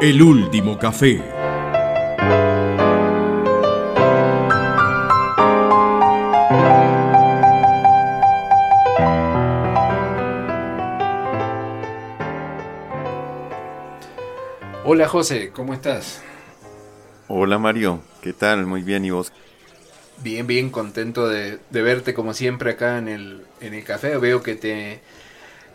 El 0.00 0.22
último 0.22 0.78
café. 0.78 1.20
Hola 14.84 15.08
José, 15.08 15.50
¿cómo 15.52 15.74
estás? 15.74 16.22
Hola 17.26 17.58
Mario, 17.58 18.00
¿qué 18.22 18.32
tal? 18.32 18.66
Muy 18.66 18.82
bien, 18.82 19.04
¿y 19.04 19.10
vos? 19.10 19.32
Bien, 20.22 20.46
bien, 20.46 20.70
contento 20.70 21.28
de, 21.28 21.58
verte 21.72 22.14
como 22.14 22.34
siempre 22.34 22.70
acá 22.70 22.98
en 22.98 23.08
el, 23.08 23.42
en 23.60 23.74
el 23.74 23.82
café. 23.82 24.16
Veo 24.18 24.44
que 24.44 24.54
te, 24.54 25.00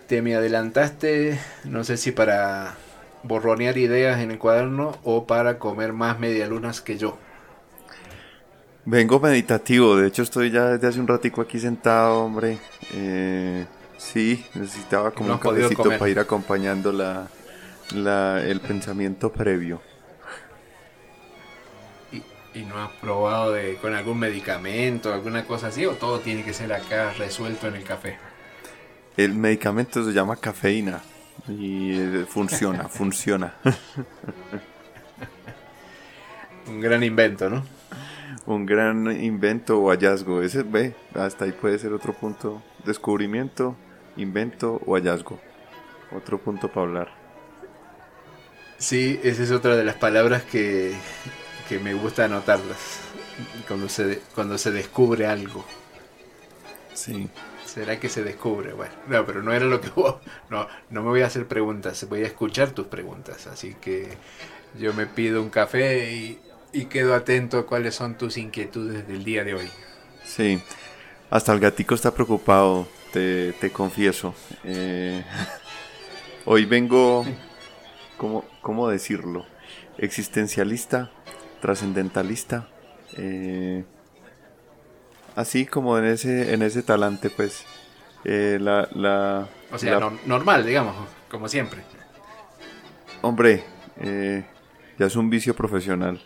te 0.08 0.22
me 0.22 0.34
adelantaste, 0.34 1.38
no 1.66 1.84
sé 1.84 1.98
si 1.98 2.14
para 2.14 2.78
borronear 3.24 3.78
ideas 3.78 4.20
en 4.20 4.32
el 4.32 4.38
cuaderno 4.38 4.98
o 5.04 5.26
para 5.26 5.58
comer 5.58 5.94
más 5.94 6.20
medialunas 6.20 6.82
que 6.82 6.98
yo. 6.98 7.18
Vengo 8.86 9.20
meditativo, 9.20 9.96
de 9.96 10.08
hecho 10.08 10.24
estoy 10.24 10.52
ya 10.52 10.72
desde 10.72 10.88
hace 10.88 11.00
un 11.00 11.08
ratico 11.08 11.42
aquí 11.42 11.58
sentado, 11.58 12.20
hombre. 12.20 12.58
Eh, 12.94 13.66
sí, 13.98 14.46
necesitaba 14.56 15.12
como 15.12 15.34
un 15.34 15.40
cafecito 15.40 15.84
para 15.84 16.10
ir 16.10 16.20
acompañando 16.20 16.92
la, 16.92 17.28
la, 17.96 18.44
el 18.44 18.60
pensamiento 18.60 19.32
previo. 19.32 19.82
¿Y, 22.54 22.62
no 22.66 22.78
has 22.78 22.92
probado 22.92 23.54
de, 23.54 23.78
con 23.78 23.96
algún 23.96 24.20
medicamento, 24.20 25.12
alguna 25.14 25.46
cosa 25.46 25.68
así, 25.68 25.86
o 25.86 25.94
todo 25.94 26.20
tiene 26.20 26.44
que 26.44 26.54
ser 26.54 26.72
acá 26.72 27.14
resuelto 27.14 27.68
en 27.68 27.76
el 27.76 27.84
café? 27.84 28.18
El 29.16 29.34
medicamento 29.34 30.04
se 30.04 30.12
llama 30.12 30.36
cafeína. 30.36 31.02
Y 31.48 32.00
eh, 32.00 32.26
funciona, 32.28 32.88
funciona. 32.88 33.56
Un 36.68 36.80
gran 36.80 37.04
invento, 37.04 37.50
¿no? 37.50 37.64
Un 38.46 38.66
gran 38.66 39.12
invento 39.22 39.80
o 39.80 39.90
hallazgo. 39.90 40.42
Ese 40.42 40.64
ve, 40.64 40.96
hasta 41.14 41.46
ahí 41.46 41.52
puede 41.52 41.78
ser 41.80 41.94
otro 41.94 42.14
punto. 42.14 42.62
Descubrimiento, 42.86 43.76
invento 44.18 44.82
o 44.86 44.96
hallazgo. 44.96 45.40
Otro 46.16 46.40
punto 46.40 46.70
para 46.70 46.88
hablar. 46.88 47.12
Sí, 48.78 49.20
esa 49.24 49.44
es 49.44 49.52
otra 49.52 49.76
de 49.76 49.84
las 49.84 49.96
palabras 49.96 50.44
que, 50.44 50.94
que 51.70 51.80
me 51.80 51.94
gusta 51.94 52.26
anotarlas. 52.26 53.02
Cuando 53.68 53.90
se, 53.90 54.22
cuando 54.36 54.58
se 54.58 54.72
descubre 54.72 55.26
algo. 55.26 55.66
Sí. 56.94 57.30
¿Será 57.74 58.00
que 58.00 58.08
se 58.08 58.24
descubre? 58.24 58.74
Bueno, 58.74 58.94
no, 59.08 59.26
pero 59.26 59.42
no 59.42 59.52
era 59.52 59.66
lo 59.66 59.82
que 59.82 59.90
vos... 59.96 60.18
No, 60.50 60.68
no 60.92 61.02
me 61.02 61.10
voy 61.10 61.22
a 61.22 61.26
hacer 61.26 61.48
preguntas, 61.48 62.08
voy 62.08 62.24
a 62.24 62.28
escuchar 62.28 62.72
tus 62.72 62.86
preguntas. 62.86 63.48
Así 63.48 63.76
que 63.82 64.18
yo 64.78 64.94
me 64.94 65.08
pido 65.08 65.42
un 65.42 65.50
café 65.50 66.12
y, 66.14 66.40
y 66.72 66.86
quedo 66.86 67.16
atento 67.16 67.58
a 67.58 67.66
cuáles 67.66 67.96
son 67.96 68.16
tus 68.16 68.38
inquietudes 68.38 69.08
del 69.08 69.24
día 69.24 69.44
de 69.44 69.56
hoy. 69.56 69.70
Sí, 70.24 70.62
hasta 71.32 71.52
el 71.52 71.60
gatico 71.60 71.96
está 71.96 72.14
preocupado, 72.14 72.88
te, 73.12 73.54
te 73.54 73.72
confieso. 73.72 74.36
Eh, 74.64 75.24
hoy 76.46 76.66
vengo, 76.66 77.26
¿cómo, 78.18 78.46
¿cómo 78.62 78.88
decirlo? 78.88 79.48
Existencialista, 79.98 81.10
trascendentalista. 81.60 82.68
Eh, 83.18 83.84
así 85.36 85.66
como 85.66 85.98
en 85.98 86.06
ese, 86.06 86.54
en 86.54 86.62
ese 86.62 86.84
talante, 86.84 87.30
pues. 87.30 87.66
Eh, 88.26 88.58
la, 88.62 88.88
la, 88.94 89.50
o 89.72 89.78
sea, 89.78 90.00
normal, 90.26 90.66
digamos, 90.66 90.96
como 91.30 91.50
siempre. 91.50 91.82
Hombre, 93.22 93.66
eh, 94.00 94.46
ya 94.98 95.08
es 95.08 95.16
un 95.16 95.30
vicio 95.30 95.54
profesional. 95.56 96.22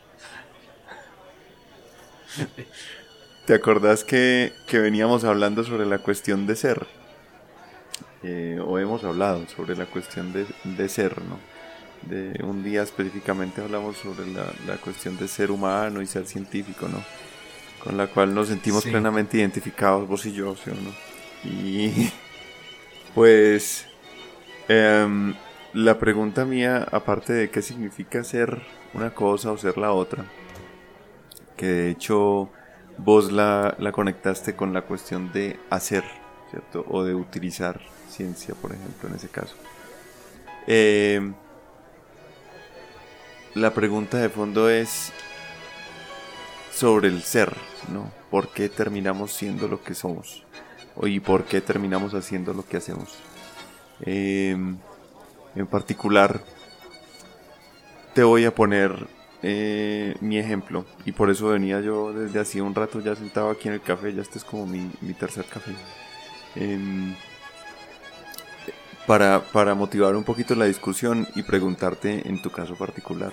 ¿Te 3.45 3.53
acordás 3.55 4.03
que, 4.03 4.53
que, 4.67 4.79
veníamos 4.79 5.23
hablando 5.23 5.63
sobre 5.63 5.85
la 5.85 5.99
cuestión 5.99 6.45
de 6.45 6.55
ser? 6.55 6.85
Eh, 8.21 8.59
o 8.63 8.77
hemos 8.77 9.03
hablado 9.03 9.47
sobre 9.47 9.75
la 9.75 9.85
cuestión 9.85 10.33
de, 10.33 10.45
de, 10.63 10.89
ser, 10.89 11.21
¿no? 11.21 11.39
De 12.01 12.43
un 12.43 12.63
día 12.63 12.83
específicamente 12.83 13.61
hablamos 13.61 13.97
sobre 13.97 14.27
la, 14.27 14.45
la 14.67 14.75
cuestión 14.77 15.17
de 15.17 15.27
ser 15.27 15.49
humano 15.49 16.01
y 16.01 16.07
ser 16.07 16.27
científico, 16.27 16.87
¿no? 16.87 17.03
Con 17.83 17.97
la 17.97 18.07
cual 18.07 18.33
nos 18.33 18.47
sentimos 18.47 18.83
plenamente 18.83 19.37
identificados, 19.37 20.07
vos 20.07 20.25
y 20.25 20.33
yo, 20.33 20.55
¿sí 20.55 20.69
o 20.69 20.75
no? 20.75 20.91
Y 21.43 22.11
pues 23.15 23.85
em, 24.67 25.33
la 25.73 25.97
pregunta 25.99 26.45
mía, 26.45 26.87
aparte 26.91 27.33
de 27.33 27.49
qué 27.49 27.61
significa 27.61 28.23
ser 28.23 28.61
una 28.93 29.13
cosa 29.13 29.51
o 29.51 29.57
ser 29.57 29.77
la 29.77 29.91
otra, 29.91 30.25
que 31.55 31.65
de 31.65 31.89
hecho 31.91 32.49
vos 32.97 33.31
la, 33.31 33.75
la 33.79 33.91
conectaste 33.91 34.55
con 34.55 34.73
la 34.73 34.83
cuestión 34.83 35.31
de 35.31 35.59
hacer, 35.69 36.03
¿cierto? 36.49 36.85
O 36.89 37.03
de 37.03 37.15
utilizar 37.15 37.81
ciencia, 38.09 38.55
por 38.55 38.73
ejemplo, 38.73 39.09
en 39.09 39.15
ese 39.15 39.29
caso. 39.29 39.55
Em, 40.65 41.33
la 43.53 43.73
pregunta 43.73 44.17
de 44.17 44.29
fondo 44.29 44.69
es 44.69 45.13
sobre 46.77 47.07
el 47.07 47.23
ser, 47.23 47.55
¿no? 47.91 48.11
¿Por 48.29 48.49
qué 48.49 48.69
terminamos 48.69 49.33
siendo 49.33 49.67
lo 49.67 49.83
que 49.83 49.95
somos? 49.95 50.43
¿Y 51.01 51.19
por 51.19 51.45
qué 51.45 51.59
terminamos 51.59 52.13
haciendo 52.13 52.53
lo 52.53 52.63
que 52.65 52.77
hacemos? 52.77 53.17
Em, 54.01 54.77
en 55.55 55.67
particular, 55.67 56.39
te 58.13 58.23
voy 58.23 58.45
a 58.45 58.53
poner 58.53 59.07
eh, 59.41 60.15
mi 60.21 60.37
ejemplo. 60.37 60.85
Y 61.03 61.13
por 61.13 61.31
eso 61.31 61.47
venía 61.47 61.81
yo 61.81 62.13
desde 62.13 62.39
hacía 62.39 62.63
un 62.63 62.75
rato 62.75 62.99
ya 62.99 63.15
sentado 63.15 63.49
aquí 63.49 63.67
en 63.67 63.73
el 63.75 63.81
café. 63.81 64.13
Ya 64.13 64.21
este 64.21 64.37
es 64.37 64.43
como 64.43 64.67
mi, 64.67 64.89
tercer 65.19 65.45
café. 65.45 65.71
Em, 66.55 67.15
para, 69.07 69.41
para 69.51 69.73
motivar 69.73 70.15
un 70.15 70.23
poquito 70.23 70.53
la 70.53 70.65
discusión 70.65 71.27
y 71.33 71.41
preguntarte 71.41 72.27
en 72.27 72.39
tu 72.41 72.51
caso 72.51 72.75
particular. 72.75 73.31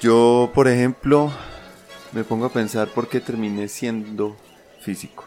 Yo, 0.00 0.50
por 0.54 0.68
ejemplo, 0.68 1.30
me 2.12 2.24
pongo 2.24 2.46
a 2.46 2.52
pensar 2.52 2.88
por 2.88 3.08
qué 3.08 3.20
terminé 3.20 3.68
siendo 3.68 4.36
físico. 4.80 5.24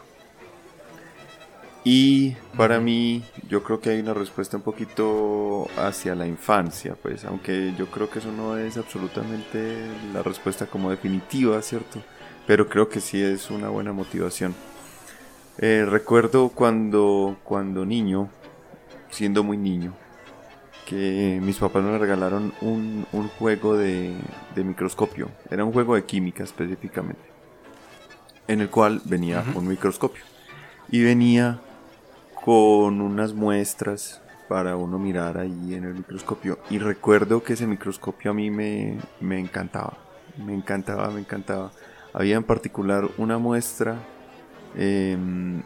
Y 1.86 2.30
para 2.56 2.80
mí, 2.80 3.22
yo 3.46 3.62
creo 3.62 3.78
que 3.78 3.90
hay 3.90 4.00
una 4.00 4.14
respuesta 4.14 4.56
un 4.56 4.62
poquito 4.62 5.68
hacia 5.76 6.14
la 6.14 6.26
infancia, 6.26 6.96
pues, 7.02 7.26
aunque 7.26 7.74
yo 7.76 7.90
creo 7.90 8.08
que 8.08 8.20
eso 8.20 8.32
no 8.32 8.56
es 8.56 8.78
absolutamente 8.78 9.86
la 10.14 10.22
respuesta 10.22 10.64
como 10.64 10.90
definitiva, 10.90 11.60
¿cierto? 11.60 12.02
Pero 12.46 12.68
creo 12.68 12.88
que 12.88 13.00
sí 13.00 13.22
es 13.22 13.50
una 13.50 13.68
buena 13.68 13.92
motivación. 13.92 14.54
Eh, 15.58 15.84
recuerdo 15.86 16.48
cuando, 16.48 17.36
cuando 17.44 17.84
niño, 17.84 18.30
siendo 19.10 19.44
muy 19.44 19.58
niño, 19.58 19.94
que 20.84 21.40
mis 21.42 21.58
papás 21.58 21.82
me 21.82 21.98
regalaron 21.98 22.52
un, 22.60 23.06
juego 23.38 23.76
de, 23.76 24.14
microscopio. 24.56 25.30
Era 25.50 25.64
un 25.64 25.72
juego 25.72 25.94
de 25.94 26.04
química 26.04 26.44
específicamente. 26.44 27.22
En 28.46 28.60
el 28.60 28.68
cual 28.68 29.00
venía 29.04 29.42
un 29.54 29.66
microscopio. 29.66 30.22
Y 30.90 31.02
venía 31.02 31.60
con 32.44 33.00
unas 33.00 33.32
muestras 33.32 34.20
para 34.48 34.76
uno 34.76 34.98
mirar 34.98 35.38
ahí 35.38 35.74
en 35.74 35.84
el 35.84 35.94
microscopio. 35.94 36.58
Y 36.68 36.78
recuerdo 36.78 37.42
que 37.42 37.54
ese 37.54 37.66
microscopio 37.66 38.30
a 38.30 38.34
mí 38.34 38.50
me, 38.50 38.98
encantaba. 39.20 39.96
Me 40.44 40.54
encantaba, 40.54 41.08
me 41.10 41.20
encantaba. 41.20 41.72
Había 42.12 42.36
en 42.36 42.44
particular 42.44 43.08
una 43.16 43.38
muestra 43.38 43.96
em, 44.76 45.62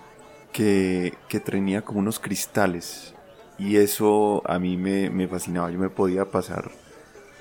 que, 0.53 1.15
que 1.29 1.41
tenía 1.41 1.83
como 1.83 1.99
unos 1.99 2.21
cristales 2.21 3.15
y 3.59 3.77
eso 3.77 4.43
a 4.47 4.59
mí 4.59 4.77
me, 4.77 5.11
me, 5.11 5.29
fascinaba. 5.29 5.71
Yo 5.71 5.79
me 5.79 5.91
podía 5.91 6.25
pasar 6.25 6.71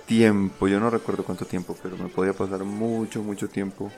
tiempo, 0.05 0.67
yo 0.67 0.79
no 0.79 0.89
recuerdo 0.89 1.23
cuánto 1.23 1.45
tiempo, 1.45 1.75
pero 1.81 1.97
me 1.97 2.09
podía 2.09 2.33
pasar 2.33 2.63
mucho, 2.63 3.21
mucho 3.21 3.47
tiempo 3.47 3.91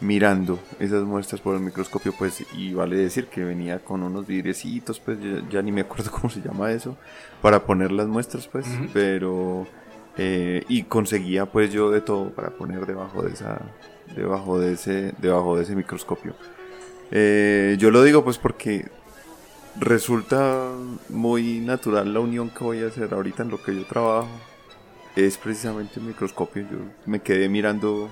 mirando 0.00 0.60
esas 0.78 1.02
muestras 1.04 1.40
por 1.40 1.56
el 1.56 1.60
microscopio, 1.60 2.12
pues, 2.16 2.44
y 2.54 2.74
vale 2.74 2.96
decir 2.96 3.26
que 3.26 3.42
venía 3.44 3.80
con 3.80 4.02
unos 4.02 4.26
vidriecitos, 4.26 5.00
pues, 5.00 5.18
ya, 5.50 5.62
ni 5.62 5.72
me 5.72 5.82
acuerdo 5.82 6.10
cómo 6.12 6.30
se 6.30 6.40
llama 6.40 6.70
eso, 6.70 6.96
para 7.42 7.64
poner 7.64 7.90
las 7.92 8.06
muestras, 8.06 8.46
pues, 8.46 8.66
pero, 8.92 9.66
eh, 10.16 10.64
y 10.68 10.84
conseguía, 10.84 11.46
pues, 11.46 11.72
yo 11.72 11.90
de 11.90 12.00
todo 12.00 12.30
para 12.30 12.50
poner 12.50 12.86
debajo 12.86 13.22
de 13.22 13.32
esa, 13.32 13.60
debajo 14.14 14.60
de 14.60 14.74
ese, 14.74 15.14
debajo 15.18 15.56
de 15.56 15.64
ese 15.64 15.74
microscopio. 15.74 16.34
Eh, 17.10 17.76
yo 17.78 17.90
lo 17.90 18.02
digo, 18.02 18.22
pues, 18.22 18.38
porque 18.38 18.86
resulta 19.80 20.70
muy 21.08 21.60
natural 21.60 22.12
la 22.12 22.20
unión 22.20 22.50
que 22.50 22.64
voy 22.64 22.82
a 22.82 22.88
hacer 22.88 23.14
ahorita 23.14 23.42
en 23.42 23.50
lo 23.50 23.62
que 23.62 23.74
yo 23.74 23.84
trabajo. 23.86 24.28
Es 25.16 25.36
precisamente 25.38 26.00
un 26.00 26.06
microscopio. 26.08 26.62
Yo 26.62 26.78
me 27.06 27.20
quedé 27.20 27.48
mirando 27.48 28.08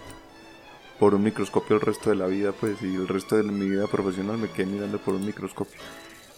por 0.99 1.15
un 1.15 1.23
microscopio 1.23 1.77
el 1.77 1.83
resto 1.83 2.11
de 2.11 2.17
la 2.17 2.27
vida, 2.27 2.53
pues, 2.53 2.81
y 2.83 2.95
el 2.95 3.07
resto 3.07 3.37
de 3.37 3.43
mi 3.43 3.69
vida 3.69 3.87
profesional 3.87 4.39
me 4.39 4.49
quedé 4.49 4.67
mirando 4.67 4.99
por 4.99 5.15
un 5.15 5.27
microscopio. 5.27 5.81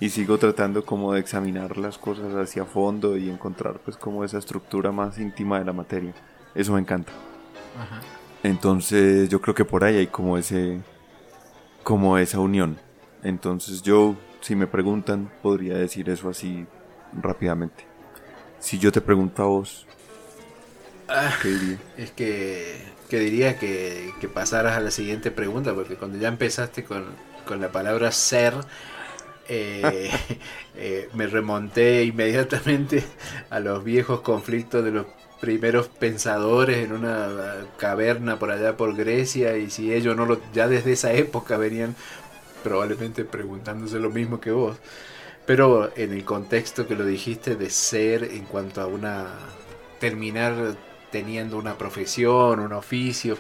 y 0.01 0.11
sigo 0.11 0.39
tratando 0.39 0.85
como 0.85 1.13
de 1.13 1.21
examinar 1.21 1.77
las 1.77 1.99
cosas 1.99 2.33
hacia 2.35 2.65
fondo 2.65 3.17
y 3.17 3.29
encontrar 3.29 3.81
pues 3.85 3.97
como 3.97 4.25
esa 4.25 4.39
estructura 4.39 4.93
más 4.93 5.19
íntima 5.19 5.59
de 5.59 5.65
la 5.65 5.73
materia. 5.73 6.15
Eso 6.55 6.73
me 6.73 6.81
encanta. 6.81 7.13
Entonces 8.43 9.29
yo 9.29 9.41
creo 9.41 9.55
que 9.55 9.65
por 9.65 9.83
ahí 9.85 9.97
hay 9.97 10.07
como 10.07 10.39
ese 10.39 10.81
como 11.83 12.17
esa 12.19 12.39
unión. 12.39 12.79
Entonces 13.23 13.83
yo 13.83 14.15
si 14.41 14.57
me 14.57 14.67
preguntan 14.67 15.31
podría 15.43 15.75
decir 15.75 16.09
eso 16.11 16.29
así 16.29 16.67
rápidamente. 17.13 17.85
Si 18.59 18.79
yo 18.79 18.91
te 18.93 19.01
pregunto 19.01 19.43
a 19.43 19.47
vos, 19.47 19.87
ah, 21.09 21.33
¿qué 21.43 21.49
diría? 21.49 21.79
Es 21.97 22.11
que, 22.11 22.83
que 23.09 23.19
diría 23.19 23.59
que, 23.59 24.13
que, 24.21 24.29
pasaras 24.29 24.77
a 24.77 24.81
la 24.81 24.91
siguiente 24.91 25.31
pregunta, 25.31 25.75
porque 25.75 25.95
cuando 25.95 26.19
ya 26.19 26.29
empezaste 26.29 26.85
con, 26.85 27.05
con 27.47 27.61
la 27.61 27.71
palabra 27.71 28.11
ser, 28.11 28.55
eh, 29.49 30.11
eh, 30.77 31.09
me 31.15 31.27
remonté 31.27 32.05
inmediatamente 32.05 33.03
a 33.51 33.61
los 33.61 33.83
viejos 33.83 34.21
conflictos 34.21 34.85
de 34.85 34.91
los 34.91 35.07
primeros 35.41 35.89
pensadores 35.89 36.79
en 36.79 36.93
una 36.93 37.29
caverna 37.77 38.39
por 38.39 38.51
allá 38.51 38.77
por 38.77 38.97
Grecia 38.97 39.57
y 39.57 39.71
si 39.71 39.93
ellos 39.93 40.17
no 40.17 40.27
lo 40.27 40.41
ya 40.53 40.67
desde 40.67 40.93
esa 40.93 41.13
época 41.13 41.57
venían 41.57 41.95
probablemente 42.63 43.25
preguntándose 43.25 43.99
lo 43.99 44.11
mismo 44.11 44.41
que 44.41 44.51
vos. 44.51 44.77
Pero 45.47 45.91
en 45.97 46.13
el 46.13 46.25
contexto 46.25 46.87
que 46.87 46.95
lo 46.95 47.05
dijiste 47.05 47.57
de 47.57 47.71
ser 47.71 48.25
en 48.25 48.45
cuanto 48.45 48.81
a 48.81 48.87
una 48.87 49.27
terminar 49.99 50.77
teniendo 51.11 51.57
una 51.57 51.77
profesión 51.79 52.61
un 52.61 52.73
oficio 52.73 53.39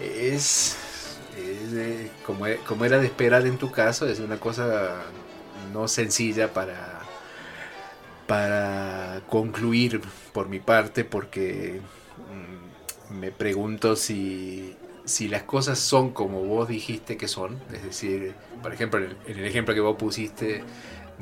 es 0.00 0.76
como, 2.24 2.46
e, 2.46 2.58
como, 2.58 2.84
era 2.84 2.98
de 2.98 3.06
esperar 3.06 3.46
en 3.46 3.58
tu 3.58 3.70
caso, 3.70 4.06
es 4.06 4.20
una 4.20 4.38
cosa 4.38 5.02
no 5.72 5.88
sencilla 5.88 6.52
para, 6.52 7.00
para 8.26 9.22
concluir 9.28 10.00
por 10.32 10.48
mi 10.48 10.60
parte, 10.60 11.04
porque 11.04 11.80
mm, 13.10 13.18
me 13.18 13.30
pregunto 13.30 13.96
si, 13.96 14.76
si 15.08 15.26
las 15.26 15.42
cosas 15.42 15.78
son 15.78 16.10
como 16.10 16.44
vos 16.44 16.68
dijiste 16.68 17.16
que 17.16 17.28
son, 17.28 17.58
es 17.72 17.82
decir, 17.82 18.34
por 18.62 18.74
ejemplo, 18.74 19.00
en 19.02 19.38
el, 19.38 19.44
ejemplo 19.44 19.74
que 19.74 19.80
vos 19.80 19.96
pusiste, 19.96 20.62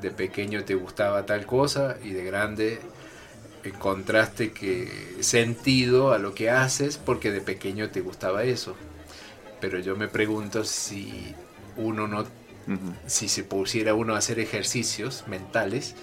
de 0.00 0.10
pequeño 0.10 0.64
te 0.64 0.74
gustaba 0.74 1.24
tal 1.24 1.46
cosa 1.46 1.96
y 2.02 2.10
de 2.10 2.24
grande 2.24 2.80
encontraste 3.64 4.52
que 4.52 5.16
sentido 5.20 6.12
a 6.12 6.18
lo 6.18 6.34
que 6.34 6.50
haces 6.50 6.98
porque 6.98 7.30
de 7.30 7.40
pequeño 7.40 7.90
te 7.90 8.00
gustaba 8.00 8.44
eso. 8.44 8.76
Pero 9.60 9.78
yo 9.78 9.96
me 9.96 10.08
pregunto 10.08 10.64
si 10.64 11.34
uno 11.76 12.08
no, 12.08 12.26
si 13.06 13.28
se 13.28 13.44
pusiera 13.44 13.94
uno 13.94 14.14
a 14.14 14.18
hacer 14.18 14.40
ejercicios 14.40 15.24
mentales, 15.28 15.94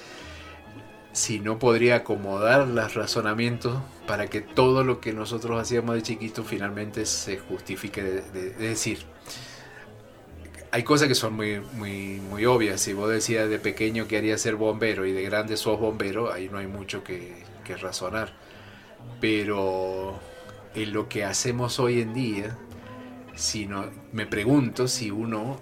si 1.14 1.40
no 1.40 1.60
podría 1.60 1.98
acomodar 1.98 2.68
los 2.68 2.96
razonamientos 2.96 3.78
para 4.08 4.28
que 4.28 4.42
todo 4.42 4.84
lo 4.84 5.00
que 5.00 5.14
nosotros 5.14 5.62
hacíamos 5.62 5.96
de 5.96 6.02
chiquito 6.02 6.44
finalmente 6.44 7.06
se 7.06 7.38
justifique 7.38 8.04
de, 8.04 8.50
decir. 8.52 9.00
Hay 10.72 10.84
cosas 10.84 11.08
que 11.08 11.14
son 11.14 11.36
muy, 11.36 11.62
muy, 11.74 12.20
muy 12.20 12.46
obvias. 12.46 12.82
Si 12.82 12.94
vos 12.94 13.12
decías 13.12 13.48
de 13.48 13.60
pequeño 13.60 14.08
que 14.08 14.18
haría 14.18 14.36
ser 14.40 14.56
bombero 14.56 15.06
y 15.06 15.12
de 15.12 15.22
grande 15.22 15.56
sos 15.56 15.80
bombero, 15.80 16.34
ahí 16.34 16.50
no 16.52 16.58
hay 16.58 16.66
mucho 16.66 17.04
que, 17.04 17.44
que 17.64 17.78
razonar. 17.78 18.34
Pero 19.22 20.20
en 20.74 20.94
lo 20.94 21.08
que 21.10 21.26
hacemos 21.26 21.80
hoy 21.80 22.02
en 22.02 22.16
día, 22.16 22.58
sino 23.36 23.86
me 24.12 24.26
pregunto 24.26 24.88
si 24.88 25.12
uno 25.12 25.62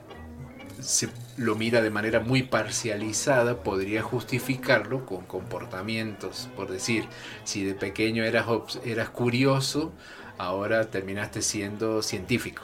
se 0.81 1.09
lo 1.37 1.55
mira 1.55 1.81
de 1.81 1.89
manera 1.89 2.19
muy 2.19 2.43
parcializada, 2.43 3.63
podría 3.63 4.01
justificarlo 4.01 5.05
con 5.05 5.25
comportamientos. 5.25 6.49
Por 6.55 6.69
decir, 6.71 7.05
si 7.43 7.63
de 7.63 7.73
pequeño 7.73 8.23
eras, 8.23 8.47
eras 8.83 9.09
curioso, 9.09 9.93
ahora 10.37 10.89
terminaste 10.89 11.41
siendo 11.41 12.01
científico. 12.01 12.63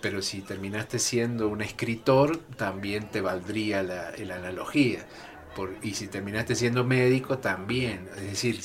Pero 0.00 0.22
si 0.22 0.42
terminaste 0.42 0.98
siendo 0.98 1.48
un 1.48 1.62
escritor, 1.62 2.38
también 2.56 3.10
te 3.10 3.20
valdría 3.20 3.82
la, 3.82 4.12
analogía. 4.34 5.06
y 5.82 5.94
si 5.94 6.06
terminaste 6.06 6.54
siendo 6.54 6.84
médico, 6.84 7.38
también. 7.38 8.08
Es 8.16 8.22
decir, 8.22 8.60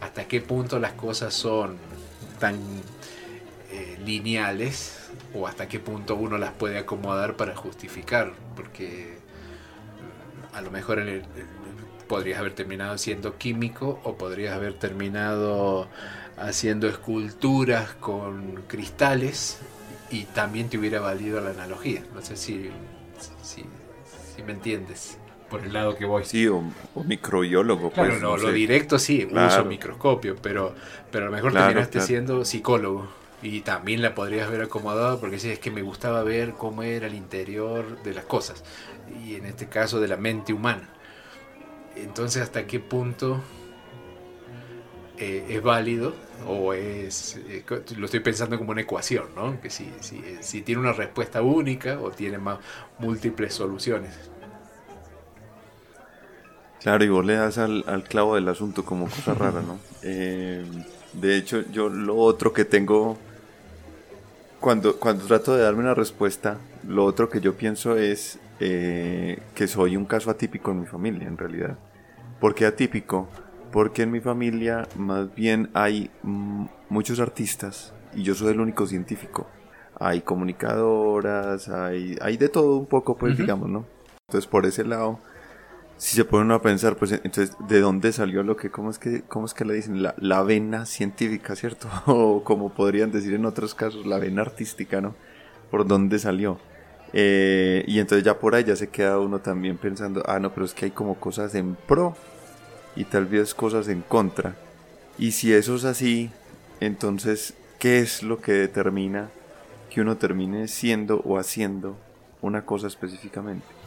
hasta 0.00 0.26
qué 0.28 0.40
punto 0.40 0.78
las 0.78 0.92
cosas 0.92 1.34
son 1.34 1.76
tan 2.38 2.56
eh, 3.72 3.98
lineales 4.04 4.99
o 5.34 5.46
hasta 5.46 5.68
qué 5.68 5.78
punto 5.78 6.16
uno 6.16 6.38
las 6.38 6.52
puede 6.52 6.78
acomodar 6.78 7.36
para 7.36 7.54
justificar, 7.54 8.32
porque 8.56 9.18
mm, 10.52 10.56
a 10.56 10.60
lo 10.60 10.70
mejor 10.70 11.02
podrías 12.08 12.40
haber 12.40 12.54
terminado 12.54 12.98
siendo 12.98 13.38
químico 13.38 14.00
o 14.02 14.16
podrías 14.16 14.54
haber 14.54 14.74
terminado 14.74 15.88
haciendo 16.36 16.88
esculturas 16.88 17.94
con 18.00 18.64
cristales 18.66 19.60
y 20.10 20.24
también 20.24 20.68
te 20.68 20.78
hubiera 20.78 21.00
valido 21.00 21.40
la 21.40 21.50
analogía. 21.50 22.02
No 22.14 22.20
sé 22.22 22.36
si, 22.36 22.70
si, 23.42 23.62
me 24.44 24.52
entiendes. 24.52 25.18
Por 25.48 25.64
el 25.64 25.72
lado 25.72 25.96
que 25.96 26.04
voy. 26.04 26.24
Sí, 26.24 26.46
o, 26.48 26.62
microbiólogo. 27.04 27.90
Claro, 27.90 28.10
pues, 28.10 28.22
no, 28.22 28.36
lo 28.36 28.50
directo 28.52 28.98
sí, 28.98 29.28
uso 29.30 29.64
microscopio, 29.64 30.36
pero, 30.40 30.74
pero 31.10 31.26
a 31.26 31.28
lo 31.28 31.34
mejor 31.34 31.52
terminaste 31.52 32.00
siendo 32.00 32.44
psicólogo 32.44 33.19
y 33.42 33.60
también 33.60 34.02
la 34.02 34.14
podrías 34.14 34.48
haber 34.48 34.62
acomodado 34.62 35.18
porque 35.20 35.38
si 35.38 35.50
es 35.50 35.58
que 35.58 35.70
me 35.70 35.82
gustaba 35.82 36.22
ver 36.22 36.52
cómo 36.52 36.82
era 36.82 37.06
el 37.06 37.14
interior 37.14 38.02
de 38.02 38.14
las 38.14 38.24
cosas 38.24 38.62
y 39.24 39.34
en 39.34 39.46
este 39.46 39.68
caso 39.68 40.00
de 40.00 40.08
la 40.08 40.16
mente 40.16 40.52
humana 40.52 40.88
entonces 41.96 42.42
hasta 42.42 42.66
qué 42.66 42.80
punto 42.80 43.40
eh, 45.16 45.46
es 45.48 45.62
válido 45.62 46.14
o 46.46 46.72
es 46.74 47.38
eh, 47.48 47.64
lo 47.96 48.06
estoy 48.06 48.20
pensando 48.20 48.58
como 48.58 48.72
una 48.72 48.82
ecuación 48.82 49.26
¿no? 49.34 49.60
que 49.60 49.70
si, 49.70 49.90
si, 50.00 50.22
si 50.40 50.62
tiene 50.62 50.80
una 50.80 50.92
respuesta 50.92 51.42
única 51.42 51.98
o 52.00 52.10
tiene 52.10 52.38
más 52.38 52.58
múltiples 52.98 53.54
soluciones 53.54 54.30
Claro, 56.80 57.04
y 57.04 57.10
vos 57.10 57.26
le 57.26 57.34
das 57.34 57.58
al, 57.58 57.84
al 57.86 58.04
clavo 58.04 58.36
del 58.36 58.48
asunto 58.48 58.86
como 58.86 59.04
cosa 59.04 59.34
rara, 59.34 59.60
¿no? 59.60 59.78
Eh, 60.02 60.64
de 61.12 61.36
hecho, 61.36 61.62
yo 61.70 61.90
lo 61.90 62.16
otro 62.16 62.54
que 62.54 62.64
tengo 62.64 63.18
cuando, 64.60 64.96
cuando 64.96 65.24
trato 65.24 65.56
de 65.56 65.62
darme 65.62 65.80
una 65.80 65.94
respuesta, 65.94 66.58
lo 66.86 67.04
otro 67.04 67.28
que 67.28 67.40
yo 67.40 67.56
pienso 67.56 67.96
es 67.96 68.38
eh, 68.60 69.40
que 69.54 69.66
soy 69.66 69.96
un 69.96 70.04
caso 70.04 70.30
atípico 70.30 70.70
en 70.70 70.80
mi 70.80 70.86
familia, 70.86 71.26
en 71.26 71.38
realidad. 71.38 71.78
¿Por 72.40 72.54
qué 72.54 72.66
atípico? 72.66 73.28
Porque 73.72 74.02
en 74.02 74.10
mi 74.10 74.20
familia 74.20 74.86
más 74.96 75.34
bien 75.34 75.70
hay 75.74 76.10
muchos 76.88 77.20
artistas 77.20 77.94
y 78.14 78.22
yo 78.22 78.34
soy 78.34 78.52
el 78.52 78.60
único 78.60 78.86
científico. 78.86 79.46
Hay 79.98 80.20
comunicadoras, 80.20 81.68
hay, 81.68 82.16
hay 82.20 82.36
de 82.36 82.48
todo 82.48 82.76
un 82.76 82.86
poco, 82.86 83.16
pues 83.16 83.36
digamos, 83.36 83.68
¿no? 83.68 83.86
Entonces 84.28 84.48
por 84.48 84.66
ese 84.66 84.84
lado 84.84 85.20
si 86.00 86.16
se 86.16 86.24
pone 86.24 86.44
uno 86.44 86.54
a 86.54 86.62
pensar, 86.62 86.96
pues 86.96 87.12
entonces, 87.12 87.54
¿de 87.68 87.78
dónde 87.78 88.10
salió 88.14 88.42
lo 88.42 88.56
que, 88.56 88.70
cómo 88.70 88.88
es 88.88 88.98
que, 88.98 89.20
cómo 89.28 89.44
es 89.44 89.52
que 89.52 89.66
le 89.66 89.74
dicen? 89.74 90.02
La, 90.02 90.14
la 90.16 90.42
vena 90.42 90.86
científica, 90.86 91.54
¿cierto? 91.54 91.88
O 92.06 92.42
como 92.42 92.70
podrían 92.70 93.12
decir 93.12 93.34
en 93.34 93.44
otros 93.44 93.74
casos, 93.74 94.06
la 94.06 94.18
vena 94.18 94.40
artística, 94.40 95.02
¿no? 95.02 95.14
¿Por 95.70 95.86
dónde 95.86 96.18
salió? 96.18 96.58
Eh, 97.12 97.84
y 97.86 97.98
entonces 97.98 98.24
ya 98.24 98.38
por 98.38 98.54
ahí 98.54 98.64
ya 98.64 98.76
se 98.76 98.88
queda 98.88 99.18
uno 99.18 99.40
también 99.40 99.76
pensando, 99.76 100.22
ah, 100.24 100.38
no, 100.38 100.54
pero 100.54 100.64
es 100.64 100.72
que 100.72 100.86
hay 100.86 100.90
como 100.90 101.20
cosas 101.20 101.54
en 101.54 101.74
pro 101.74 102.16
y 102.96 103.04
tal 103.04 103.26
vez 103.26 103.54
cosas 103.54 103.86
en 103.88 104.00
contra. 104.00 104.56
Y 105.18 105.32
si 105.32 105.52
eso 105.52 105.74
es 105.74 105.84
así, 105.84 106.30
entonces, 106.80 107.52
¿qué 107.78 107.98
es 107.98 108.22
lo 108.22 108.40
que 108.40 108.52
determina 108.52 109.28
que 109.90 110.00
uno 110.00 110.16
termine 110.16 110.66
siendo 110.66 111.20
o 111.26 111.38
haciendo 111.38 111.98
una 112.40 112.64
cosa 112.64 112.86
específicamente? 112.86 113.79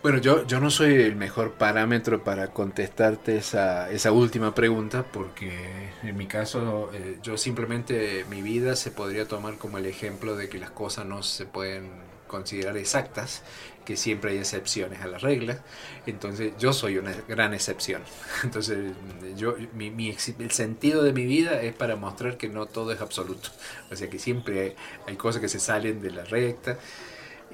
Bueno, 0.00 0.18
yo, 0.18 0.46
yo 0.46 0.60
no 0.60 0.70
soy 0.70 0.94
el 0.94 1.16
mejor 1.16 1.54
parámetro 1.54 2.22
para 2.22 2.52
contestarte 2.52 3.36
esa, 3.36 3.90
esa 3.90 4.12
última 4.12 4.54
pregunta 4.54 5.04
porque 5.10 5.90
en 6.04 6.16
mi 6.16 6.28
caso 6.28 6.90
eh, 6.94 7.18
yo 7.20 7.36
simplemente 7.36 8.24
mi 8.30 8.40
vida 8.40 8.76
se 8.76 8.92
podría 8.92 9.26
tomar 9.26 9.58
como 9.58 9.76
el 9.78 9.86
ejemplo 9.86 10.36
de 10.36 10.48
que 10.48 10.58
las 10.58 10.70
cosas 10.70 11.04
no 11.04 11.24
se 11.24 11.46
pueden 11.46 11.90
considerar 12.28 12.76
exactas, 12.76 13.42
que 13.84 13.96
siempre 13.96 14.32
hay 14.32 14.38
excepciones 14.38 15.00
a 15.00 15.08
las 15.08 15.22
reglas. 15.22 15.62
Entonces 16.06 16.52
yo 16.58 16.72
soy 16.72 16.98
una 16.98 17.12
gran 17.26 17.52
excepción. 17.52 18.02
Entonces 18.44 18.94
yo, 19.36 19.56
mi, 19.74 19.90
mi, 19.90 20.10
el 20.38 20.50
sentido 20.52 21.02
de 21.02 21.12
mi 21.12 21.26
vida 21.26 21.60
es 21.62 21.74
para 21.74 21.96
mostrar 21.96 22.36
que 22.36 22.48
no 22.48 22.66
todo 22.66 22.92
es 22.92 23.00
absoluto. 23.00 23.48
O 23.90 23.96
sea 23.96 24.08
que 24.08 24.18
siempre 24.20 24.60
hay, 24.60 24.76
hay 25.08 25.16
cosas 25.16 25.40
que 25.40 25.48
se 25.48 25.58
salen 25.58 26.00
de 26.00 26.10
la 26.12 26.24
recta 26.24 26.78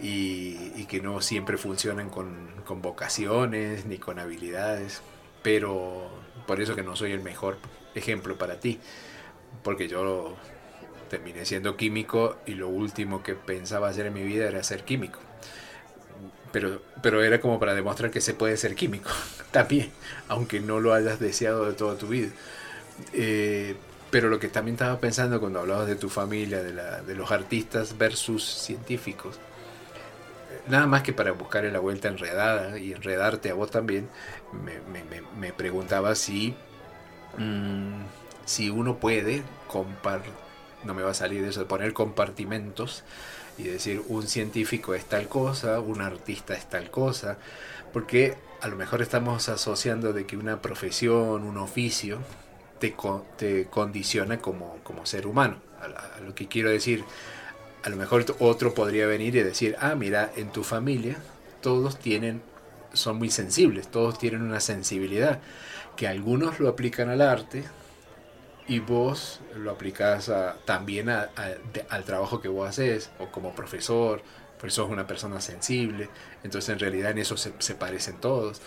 y, 0.00 0.84
que 0.86 1.00
no 1.00 1.20
siempre 1.20 1.56
funcionan 1.56 2.10
con, 2.10 2.48
con, 2.64 2.82
vocaciones 2.82 3.86
ni 3.86 3.98
con 3.98 4.18
habilidades, 4.18 5.02
pero 5.42 6.10
por 6.46 6.60
eso 6.60 6.76
que 6.76 6.82
no 6.82 6.94
soy 6.94 7.12
el 7.12 7.20
mejor 7.20 7.56
ejemplo 7.94 8.36
para 8.36 8.60
ti, 8.60 8.78
porque 9.62 9.88
yo 9.88 10.36
terminé 11.08 11.44
siendo 11.44 11.76
químico 11.76 12.36
y 12.46 12.54
lo 12.54 12.68
último 12.68 13.22
que 13.22 13.34
pensaba 13.34 13.88
hacer 13.88 14.06
en 14.06 14.14
mi 14.14 14.22
vida 14.22 14.46
era 14.48 14.62
ser 14.62 14.84
químico. 14.84 15.20
pero, 16.52 16.82
pero 17.02 17.22
era 17.22 17.40
como 17.40 17.58
para 17.58 17.74
demostrar 17.74 18.10
que 18.10 18.20
se 18.20 18.34
puede 18.34 18.56
ser 18.56 18.74
químico 18.74 19.10
también, 19.50 19.90
aunque 20.28 20.60
no 20.60 20.80
lo 20.80 20.92
hayas 20.94 21.18
deseado 21.20 21.66
de 21.66 21.72
toda 21.74 21.96
tu 21.96 22.08
vida. 22.08 22.30
Eh, 23.12 23.76
pero 24.10 24.28
lo 24.28 24.38
que 24.38 24.48
también 24.48 24.74
estaba 24.74 25.00
pensando 25.00 25.40
cuando 25.40 25.60
hablabas 25.60 25.88
de 25.88 25.96
tu 25.96 26.08
familia, 26.08 26.62
de, 26.62 26.72
la, 26.72 27.02
de 27.02 27.14
los 27.16 27.32
artistas 27.32 27.98
versus 27.98 28.44
científicos, 28.44 29.40
nada 30.68 30.86
más 30.86 31.02
que 31.02 31.12
para 31.12 31.32
buscar 31.32 31.64
la 31.64 31.78
vuelta 31.78 32.08
enredada 32.08 32.78
y 32.78 32.92
enredarte 32.92 33.50
a 33.50 33.54
vos 33.54 33.70
también, 33.70 34.08
me, 34.52 34.80
me, 34.80 35.22
me 35.38 35.52
preguntaba 35.52 36.14
si, 36.14 36.54
mm, 37.38 38.02
si 38.44 38.70
uno 38.70 38.98
puede 38.98 39.42
compartir, 39.68 40.32
no 40.84 40.94
me 40.94 41.02
va 41.02 41.10
a 41.10 41.14
salir 41.14 41.44
eso 41.44 41.60
de 41.60 41.66
poner 41.66 41.92
compartimentos 41.92 43.04
y 43.56 43.64
decir 43.64 44.02
un 44.08 44.26
científico 44.26 44.94
es 44.94 45.04
tal 45.06 45.28
cosa, 45.28 45.80
un 45.80 46.00
artista 46.00 46.54
es 46.54 46.68
tal 46.68 46.90
cosa, 46.90 47.38
porque 47.92 48.36
a 48.60 48.68
lo 48.68 48.76
mejor 48.76 49.02
estamos 49.02 49.48
asociando 49.48 50.12
de 50.12 50.26
que 50.26 50.36
una 50.36 50.60
profesión, 50.60 51.44
un 51.44 51.58
oficio, 51.58 52.20
te, 52.78 52.94
te 53.36 53.66
condiciona 53.66 54.38
como, 54.38 54.78
como 54.82 55.06
ser 55.06 55.26
humano. 55.26 55.56
A, 55.80 56.20
lo 56.20 56.34
que 56.34 56.48
quiero 56.48 56.70
decir, 56.70 57.04
a 57.84 57.88
lo 57.90 57.96
mejor 57.96 58.24
otro 58.40 58.74
podría 58.74 59.06
venir 59.06 59.36
y 59.36 59.42
decir, 59.42 59.76
ah, 59.78 59.94
mira, 59.94 60.32
en 60.36 60.50
tu 60.50 60.64
familia 60.64 61.16
todos 61.60 61.98
tienen, 61.98 62.42
son 62.92 63.16
muy 63.16 63.30
sensibles, 63.30 63.88
todos 63.88 64.18
tienen 64.18 64.42
una 64.42 64.60
sensibilidad, 64.60 65.40
que 65.96 66.08
algunos 66.08 66.58
lo 66.58 66.68
aplican 66.68 67.08
al 67.10 67.20
arte 67.20 67.64
y 68.66 68.80
vos 68.80 69.40
lo 69.56 69.70
aplicas 69.70 70.30
también 70.64 71.08
al 71.10 72.04
trabajo 72.04 72.40
que 72.40 72.48
vos 72.48 72.68
haces, 72.68 73.10
o 73.18 73.30
como 73.30 73.54
profesor, 73.54 74.22
pues 74.58 74.74
sos 74.74 74.90
una 74.90 75.06
persona 75.06 75.40
sensible, 75.40 76.08
entonces 76.42 76.70
en 76.70 76.78
realidad 76.78 77.12
en 77.12 77.18
eso 77.18 77.36
se, 77.36 77.52
se 77.58 77.74
parecen 77.74 78.16
todos. 78.16 78.60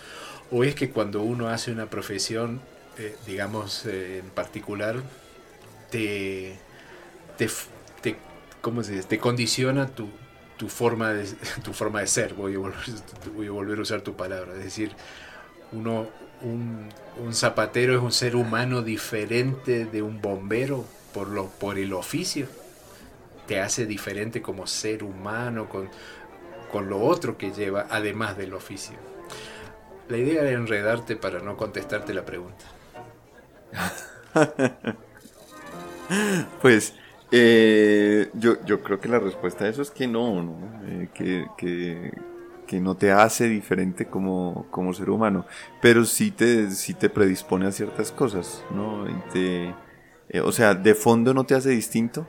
O 0.50 0.64
es 0.64 0.74
que 0.74 0.90
cuando 0.90 1.22
uno 1.22 1.48
hace 1.48 1.72
una 1.72 1.90
profesión 1.90 2.60
eh, 2.98 3.14
digamos, 3.26 3.86
eh, 3.86 4.18
en 4.18 4.30
particular, 4.30 4.96
te, 5.88 6.58
te, 7.36 7.48
te, 8.02 8.16
¿cómo 8.60 8.82
se 8.82 8.92
dice? 8.92 9.08
te 9.08 9.18
condiciona 9.18 9.88
tu, 9.88 10.08
tu, 10.56 10.68
forma 10.68 11.12
de, 11.12 11.26
tu 11.62 11.72
forma 11.72 12.00
de 12.00 12.06
ser, 12.06 12.34
voy 12.34 12.54
a, 12.54 12.58
volver, 12.58 12.78
voy 13.34 13.46
a 13.46 13.50
volver 13.50 13.78
a 13.78 13.82
usar 13.82 14.00
tu 14.02 14.14
palabra, 14.14 14.52
es 14.54 14.64
decir, 14.64 14.92
uno, 15.72 16.08
un, 16.42 16.88
un, 17.18 17.34
zapatero 17.34 17.94
es 17.94 18.00
un 18.00 18.12
ser 18.12 18.36
humano 18.36 18.82
diferente 18.82 19.84
de 19.84 20.02
un 20.02 20.20
bombero 20.20 20.84
por, 21.12 21.28
lo, 21.28 21.46
por 21.46 21.78
el 21.78 21.92
oficio, 21.92 22.46
te 23.46 23.60
hace 23.60 23.86
diferente 23.86 24.42
como 24.42 24.66
ser 24.66 25.02
humano 25.02 25.68
con, 25.68 25.88
con 26.70 26.88
lo 26.88 27.00
otro 27.00 27.38
que 27.38 27.50
lleva, 27.50 27.86
además 27.90 28.36
del 28.36 28.54
oficio. 28.54 28.96
La 30.08 30.16
idea 30.16 30.42
era 30.42 30.52
enredarte 30.52 31.16
para 31.16 31.40
no 31.40 31.56
contestarte 31.56 32.14
la 32.14 32.24
pregunta. 32.24 32.64
pues 36.62 36.94
eh, 37.30 38.30
yo, 38.34 38.64
yo 38.64 38.82
creo 38.82 39.00
que 39.00 39.08
la 39.08 39.18
respuesta 39.18 39.64
a 39.64 39.68
eso 39.68 39.82
es 39.82 39.90
que 39.90 40.06
no, 40.06 40.42
¿no? 40.42 40.56
Eh, 40.86 41.08
que, 41.14 41.46
que, 42.66 42.80
no 42.80 42.96
te 42.96 43.12
hace 43.12 43.48
diferente 43.48 44.06
como, 44.06 44.66
como 44.70 44.92
ser 44.92 45.10
humano, 45.10 45.46
pero 45.80 46.04
sí 46.04 46.30
te, 46.30 46.70
sí 46.70 46.94
te 46.94 47.08
predispone 47.08 47.66
a 47.66 47.72
ciertas 47.72 48.12
cosas, 48.12 48.62
¿no? 48.70 49.06
Te, 49.32 49.74
eh, 50.28 50.40
o 50.40 50.52
sea, 50.52 50.74
de 50.74 50.94
fondo 50.94 51.32
no 51.32 51.44
te 51.44 51.54
hace 51.54 51.70
distinto, 51.70 52.26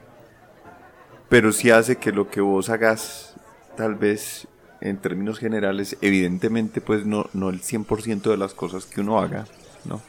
pero 1.27 1.51
sí 1.51 1.71
hace 1.71 1.97
que 1.97 2.11
lo 2.11 2.29
que 2.29 2.41
vos 2.41 2.69
hagas, 2.69 3.35
tal 3.75 3.95
vez 3.95 4.47
en 4.81 4.97
términos 4.97 5.39
generales, 5.39 5.97
evidentemente 6.01 6.81
pues 6.81 7.05
no, 7.05 7.29
no 7.33 7.49
el 7.49 7.61
100% 7.61 8.21
de 8.21 8.37
las 8.37 8.53
cosas 8.53 8.85
que 8.85 9.01
uno 9.01 9.19
haga, 9.19 9.45
¿no? 9.85 10.01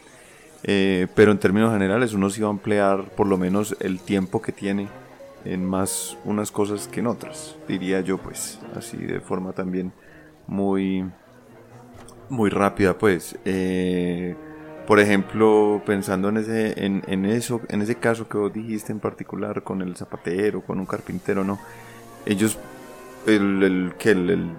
Eh, 0.63 1.07
pero 1.15 1.33
en 1.33 1.39
términos 1.39 1.73
generales 1.73 2.13
uno 2.13 2.29
sí 2.29 2.43
va 2.43 2.49
a 2.49 2.53
emplear 2.53 3.05
por 3.17 3.27
lo 3.27 3.39
menos 3.39 3.77
el 3.81 3.99
tiempo 4.01 4.43
que 4.43 4.53
tiene 4.53 4.89
en 5.45 5.65
más 5.65 6.19
unas 6.25 6.51
cosas 6.51 6.87
que 6.87 7.01
en 7.01 7.07
otras, 7.07 7.57
diría 7.67 8.03
yo 8.03 8.19
pues, 8.19 8.59
así 8.77 8.99
de 8.99 9.21
forma 9.21 9.53
también 9.53 9.93
muy, 10.47 11.05
muy 12.29 12.51
rápida 12.51 12.97
pues. 12.99 13.39
Eh, 13.45 14.37
por 14.87 14.99
ejemplo, 14.99 15.81
pensando 15.87 16.31
en 16.31 16.39
ese, 16.39 16.85
en, 16.85 17.03
en, 17.07 17.25
eso, 17.25 17.61
en 17.69 17.81
ese 17.81 17.95
caso 17.95 18.29
que 18.29 18.37
vos 18.37 18.53
dijiste 18.53 18.91
en 18.91 18.99
particular 18.99 19.63
con 19.63 19.83
el 19.83 19.95
zapatero, 19.95 20.63
con 20.63 20.81
un 20.81 20.87
carpintero, 20.87 21.45
¿no? 21.45 21.61
Ellos, 22.27 22.59
el, 23.25 23.63
el 23.63 23.93
que 23.99 24.11
el, 24.11 24.31
el, 24.31 24.51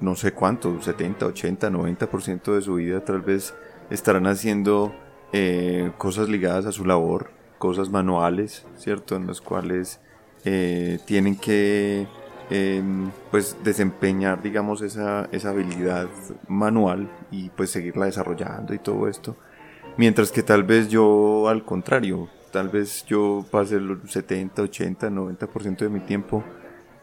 no 0.00 0.16
sé 0.16 0.32
cuánto, 0.32 0.80
70, 0.80 1.26
80, 1.26 1.68
90% 1.70 2.54
de 2.54 2.62
su 2.62 2.76
vida 2.76 3.04
tal 3.04 3.20
vez 3.20 3.54
estarán 3.90 4.26
haciendo 4.26 4.94
eh, 5.38 5.92
cosas 5.98 6.30
ligadas 6.30 6.64
a 6.64 6.72
su 6.72 6.86
labor, 6.86 7.30
cosas 7.58 7.90
manuales, 7.90 8.64
¿cierto? 8.78 9.16
En 9.16 9.26
las 9.26 9.42
cuales 9.42 10.00
eh, 10.46 10.98
tienen 11.04 11.36
que 11.36 12.06
em, 12.48 13.10
pues 13.30 13.54
desempeñar, 13.62 14.40
digamos, 14.42 14.80
esa, 14.80 15.28
esa 15.32 15.50
habilidad 15.50 16.08
manual 16.48 17.10
y 17.30 17.50
pues 17.50 17.68
seguirla 17.68 18.06
desarrollando 18.06 18.72
y 18.72 18.78
todo 18.78 19.08
esto. 19.08 19.36
Mientras 19.98 20.32
que 20.32 20.42
tal 20.42 20.64
vez 20.64 20.88
yo 20.88 21.48
al 21.50 21.66
contrario, 21.66 22.30
tal 22.50 22.70
vez 22.70 23.04
yo 23.04 23.44
pase 23.50 23.74
el 23.76 24.00
70, 24.08 24.62
80, 24.62 25.10
90% 25.10 25.76
de 25.76 25.90
mi 25.90 26.00
tiempo 26.00 26.44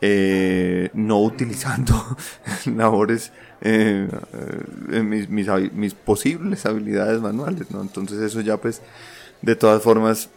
eh, 0.01 0.89
no 0.93 1.21
utilizando 1.21 1.93
labores, 2.65 3.31
eh, 3.61 4.07
eh 4.91 5.03
mis, 5.71 5.93
posibles 5.93 6.65
habilidades 6.65 7.21
manuales, 7.21 7.71
¿no? 7.71 7.81
Entonces 7.81 8.19
eso 8.19 8.41
ya 8.41 8.57
pues, 8.57 8.81
de 9.41 9.55
todas 9.55 9.81
formas, 9.81 10.29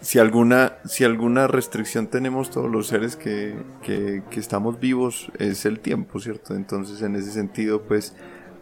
si 0.00 0.18
alguna, 0.18 0.74
si 0.84 1.04
alguna 1.04 1.46
restricción 1.46 2.06
tenemos 2.06 2.50
todos 2.50 2.70
los 2.70 2.86
seres 2.86 3.16
que, 3.16 3.56
que, 3.82 4.22
que 4.30 4.40
estamos 4.40 4.78
vivos, 4.78 5.30
es 5.38 5.66
el 5.66 5.80
tiempo, 5.80 6.20
¿cierto? 6.20 6.54
Entonces 6.54 7.02
en 7.02 7.16
ese 7.16 7.32
sentido 7.32 7.82
pues, 7.82 8.14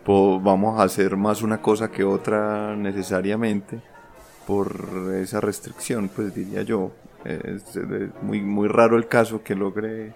vamos 0.06 0.80
a 0.80 0.84
hacer 0.84 1.16
más 1.16 1.42
una 1.42 1.60
cosa 1.60 1.90
que 1.90 2.04
otra 2.04 2.76
necesariamente 2.76 3.80
por 4.46 5.14
esa 5.14 5.40
restricción, 5.40 6.08
pues 6.14 6.34
diría 6.34 6.62
yo. 6.62 6.92
Es, 7.24 7.78
muy, 8.22 8.40
muy 8.40 8.68
raro 8.68 8.96
el 8.96 9.08
caso 9.08 9.42
que 9.42 9.54
logre 9.54 10.12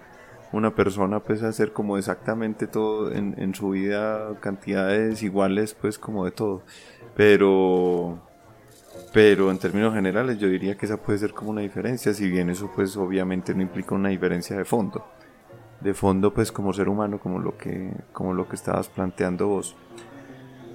una 0.53 0.75
persona 0.75 1.21
pues 1.21 1.43
hacer 1.43 1.73
como 1.73 1.99
exactamente 1.99 2.67
todo 2.67 3.13
en, 3.13 3.35
en 3.39 3.55
su 3.55 3.71
vida, 3.71 4.35
cantidades 4.41 5.23
iguales 5.23 5.75
pues 5.75 5.99
como 5.99 6.25
de 6.25 6.31
todo. 6.31 6.63
Pero, 7.17 8.19
pero 9.13 9.51
en 9.51 9.59
términos 9.59 9.95
generales 9.95 10.39
yo 10.39 10.49
diría 10.49 10.77
que 10.77 10.87
esa 10.87 10.97
puede 10.99 11.19
ser 11.19 11.33
como 11.33 11.51
una 11.51 11.61
diferencia, 11.63 12.15
si 12.15 12.31
bien 12.31 12.51
eso 12.51 12.71
pues 12.75 12.97
obviamente 12.97 13.55
no 13.55 13.63
implica 13.63 13.95
una 13.95 14.11
diferencia 14.11 14.57
de 14.57 14.65
fondo. 14.65 15.07
De 15.81 15.95
fondo 15.95 16.33
pues 16.33 16.51
como 16.51 16.73
ser 16.73 16.89
humano, 16.89 17.19
como 17.19 17.39
lo 17.39 17.57
que, 17.57 17.93
como 18.13 18.35
lo 18.35 18.49
que 18.49 18.57
estabas 18.57 18.89
planteando 18.89 19.49
vos. 19.49 19.77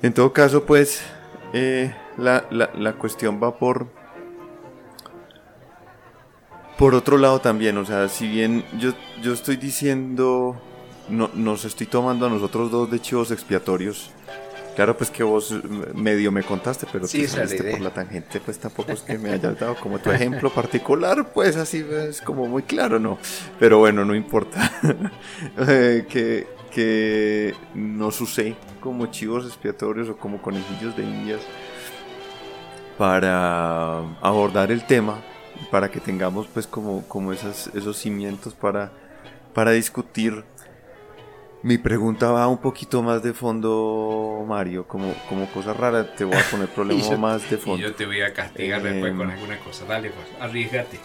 En 0.02 0.14
todo 0.14 0.34
caso 0.34 0.66
pues 0.66 1.04
eh, 1.54 1.94
la, 2.18 2.46
la, 2.52 2.70
la 2.76 2.94
cuestión 2.94 3.40
va 3.42 3.58
por 3.58 3.88
por 6.78 6.96
otro 6.96 7.18
lado 7.18 7.40
también, 7.40 7.78
o 7.78 7.86
sea, 7.86 8.10
si 8.10 8.28
bien 8.28 8.64
yo, 8.80 8.94
yo 9.22 9.34
estoy 9.34 9.58
diciendo, 9.58 10.56
no, 11.10 11.30
nos 11.34 11.66
estoy 11.66 11.88
tomando 11.88 12.26
a 12.26 12.30
nosotros 12.30 12.72
dos 12.72 12.90
de 12.90 13.00
chivos 13.00 13.32
expiatorios, 13.32 14.12
Claro, 14.76 14.98
pues 14.98 15.12
que 15.12 15.24
vos 15.24 15.54
medio 15.94 16.32
me 16.32 16.42
contaste, 16.42 16.88
pero 16.92 17.06
sí, 17.06 17.28
saliste 17.28 17.64
por 17.64 17.82
la 17.82 17.92
tangente, 17.92 18.40
pues 18.40 18.58
tampoco 18.58 18.92
es 18.92 19.02
que 19.02 19.20
me 19.20 19.30
hayas 19.30 19.60
dado 19.60 19.76
como 19.76 20.00
tu 20.00 20.10
ejemplo 20.10 20.50
particular, 20.50 21.32
pues 21.32 21.56
así 21.58 21.86
es 21.92 22.22
como 22.22 22.48
muy 22.48 22.64
claro, 22.64 23.00
¿no? 23.00 23.20
Pero 23.60 23.78
bueno, 23.78 24.04
no 24.04 24.16
importa. 24.16 24.72
eh, 25.68 26.08
que, 26.10 26.48
que 26.72 27.54
nos 27.76 28.20
usé 28.20 28.56
como 28.82 29.06
chivos 29.08 29.46
expiatorios 29.46 30.10
o 30.10 30.18
como 30.18 30.42
conejillos 30.42 30.98
de 30.98 31.04
indias 31.04 31.42
para 32.98 34.00
abordar 34.22 34.72
el 34.72 34.86
tema 34.88 35.22
para 35.72 35.90
que 35.90 36.00
tengamos 36.00 36.48
pues 36.48 36.68
como, 36.68 37.04
como 37.08 37.34
esas, 37.34 37.68
esos 37.74 37.98
cimientos 37.98 38.54
para, 38.54 38.92
para 39.54 39.72
discutir. 39.72 40.44
Mi 41.62 41.78
pregunta 41.78 42.30
va 42.32 42.48
un 42.48 42.58
poquito 42.58 43.02
más 43.02 43.24
de 43.24 43.34
fondo, 43.34 44.44
Mario, 44.46 44.86
como, 44.86 45.14
como 45.30 45.48
cosa 45.48 45.74
rara, 45.74 46.14
te 46.14 46.26
voy 46.26 46.36
a 46.36 46.44
poner 46.52 46.68
problema 46.76 47.18
más 47.18 47.50
de 47.50 47.58
fondo. 47.58 47.80
Y 47.80 47.90
yo 47.90 47.96
te 47.96 48.06
voy 48.06 48.22
a 48.22 48.34
castigar 48.34 48.84
después 48.84 49.14
con 49.14 49.30
em, 49.30 49.36
alguna 49.36 49.58
cosa, 49.60 49.86
dale 49.86 50.12
pues, 50.12 50.28
arriesgate. 50.42 51.00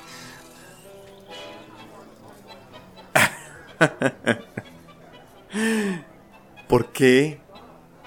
¿Por 6.69 6.93
qué 6.93 7.41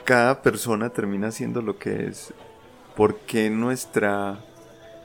cada 0.03 0.41
persona 0.41 0.89
termina 0.89 1.31
siendo 1.31 1.61
lo 1.61 1.79
que 1.79 2.07
es? 2.07 2.33
¿Por 2.95 3.19
qué 3.19 3.49
nuestra 3.49 4.39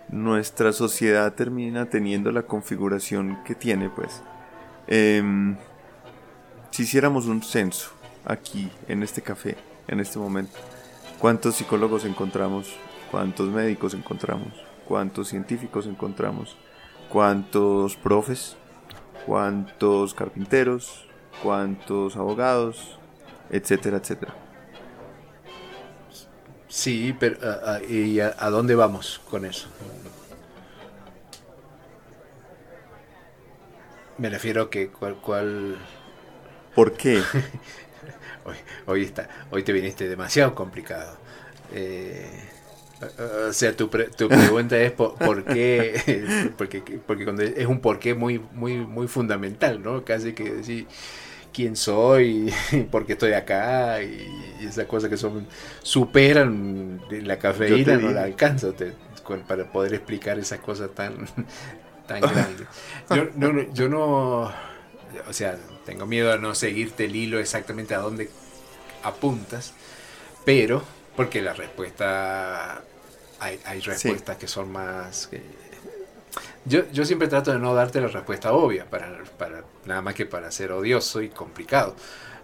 nuestra 0.08 0.72
sociedad 0.72 1.32
termina 1.34 1.86
teniendo 1.86 2.30
la 2.32 2.42
configuración 2.42 3.38
que 3.44 3.54
tiene, 3.54 3.90
pues. 3.90 4.22
Em, 4.86 5.56
si 6.70 6.84
hiciéramos 6.84 7.26
un 7.26 7.42
censo 7.42 7.90
aquí, 8.24 8.70
en 8.88 9.02
este 9.02 9.22
café, 9.22 9.56
en 9.88 10.00
este 10.00 10.18
momento, 10.18 10.58
¿cuántos 11.18 11.56
psicólogos 11.56 12.04
encontramos? 12.04 12.76
¿Cuántos 13.10 13.48
médicos 13.48 13.94
encontramos? 13.94 14.52
¿Cuántos 14.86 15.28
científicos 15.28 15.86
encontramos? 15.86 16.56
¿Cuántos 17.08 17.96
profes? 17.96 18.56
¿Cuántos 19.26 20.14
carpinteros? 20.14 21.06
¿Cuántos 21.42 22.16
abogados? 22.16 22.98
Etcétera, 23.50 23.98
etcétera. 23.98 24.45
Sí, 26.76 27.16
pero 27.18 27.38
¿y 27.88 28.20
a, 28.20 28.32
dónde 28.50 28.74
vamos 28.74 29.22
con 29.30 29.46
eso? 29.46 29.66
Me 34.18 34.28
refiero 34.28 34.68
que 34.68 34.88
cuál... 34.88 35.16
cuál... 35.22 35.78
¿Por 36.74 36.92
qué? 36.92 37.16
hoy, 38.44 38.56
hoy, 38.84 39.04
está, 39.04 39.26
hoy 39.50 39.62
te 39.62 39.72
viniste 39.72 40.06
demasiado 40.06 40.54
complicado. 40.54 41.16
Eh, 41.72 42.44
o 43.48 43.54
sea, 43.54 43.74
tu, 43.74 43.88
tu 43.88 44.28
pregunta 44.28 44.76
es 44.76 44.92
por, 44.92 45.44
qué, 45.46 46.52
porque, 46.58 46.82
porque 47.06 47.24
cuando 47.24 47.42
es 47.42 47.66
un 47.66 47.80
porqué 47.80 48.12
muy, 48.12 48.38
muy, 48.52 48.76
muy 48.76 49.08
fundamental, 49.08 49.82
¿no? 49.82 50.04
Casi 50.04 50.34
que 50.34 50.56
decir 50.56 50.86
quién 51.56 51.74
soy, 51.74 52.52
por 52.90 53.06
qué 53.06 53.14
estoy 53.14 53.32
acá 53.32 54.02
y, 54.02 54.44
esas 54.60 54.84
cosas 54.84 55.08
que 55.08 55.16
son 55.16 55.46
superan 55.82 57.00
la 57.10 57.38
cafeína, 57.38 57.96
no 57.96 58.10
la 58.10 58.24
alcanzo 58.24 58.74
para 59.48 59.70
poder 59.72 59.94
explicar 59.94 60.38
esas 60.38 60.60
cosas 60.60 60.90
tan, 60.94 61.26
tan 62.06 62.20
grandes. 62.20 62.66
Yo 63.10 63.28
no, 63.36 63.72
yo 63.72 63.88
no, 63.88 64.52
o 65.28 65.32
sea, 65.32 65.56
tengo 65.84 66.06
miedo 66.06 66.32
a 66.32 66.36
no 66.36 66.54
seguirte 66.54 67.06
el 67.06 67.16
hilo 67.16 67.38
exactamente 67.38 67.94
a 67.94 67.98
dónde 67.98 68.28
apuntas, 69.02 69.72
pero 70.44 70.82
porque 71.14 71.40
la 71.40 71.54
respuesta, 71.54 72.82
hay, 73.40 73.60
hay 73.64 73.80
respuestas 73.80 74.36
que 74.36 74.48
son 74.48 74.72
más... 74.72 75.30
yo, 76.64 76.90
yo 76.92 77.04
siempre 77.04 77.28
trato 77.28 77.52
de 77.52 77.58
no 77.58 77.74
darte 77.74 78.00
la 78.00 78.08
respuesta 78.08 78.52
obvia, 78.52 78.84
para, 78.84 79.22
para, 79.38 79.62
nada 79.86 80.02
más 80.02 80.14
que 80.14 80.26
para 80.26 80.50
ser 80.50 80.72
odioso 80.72 81.22
y 81.22 81.28
complicado. 81.28 81.96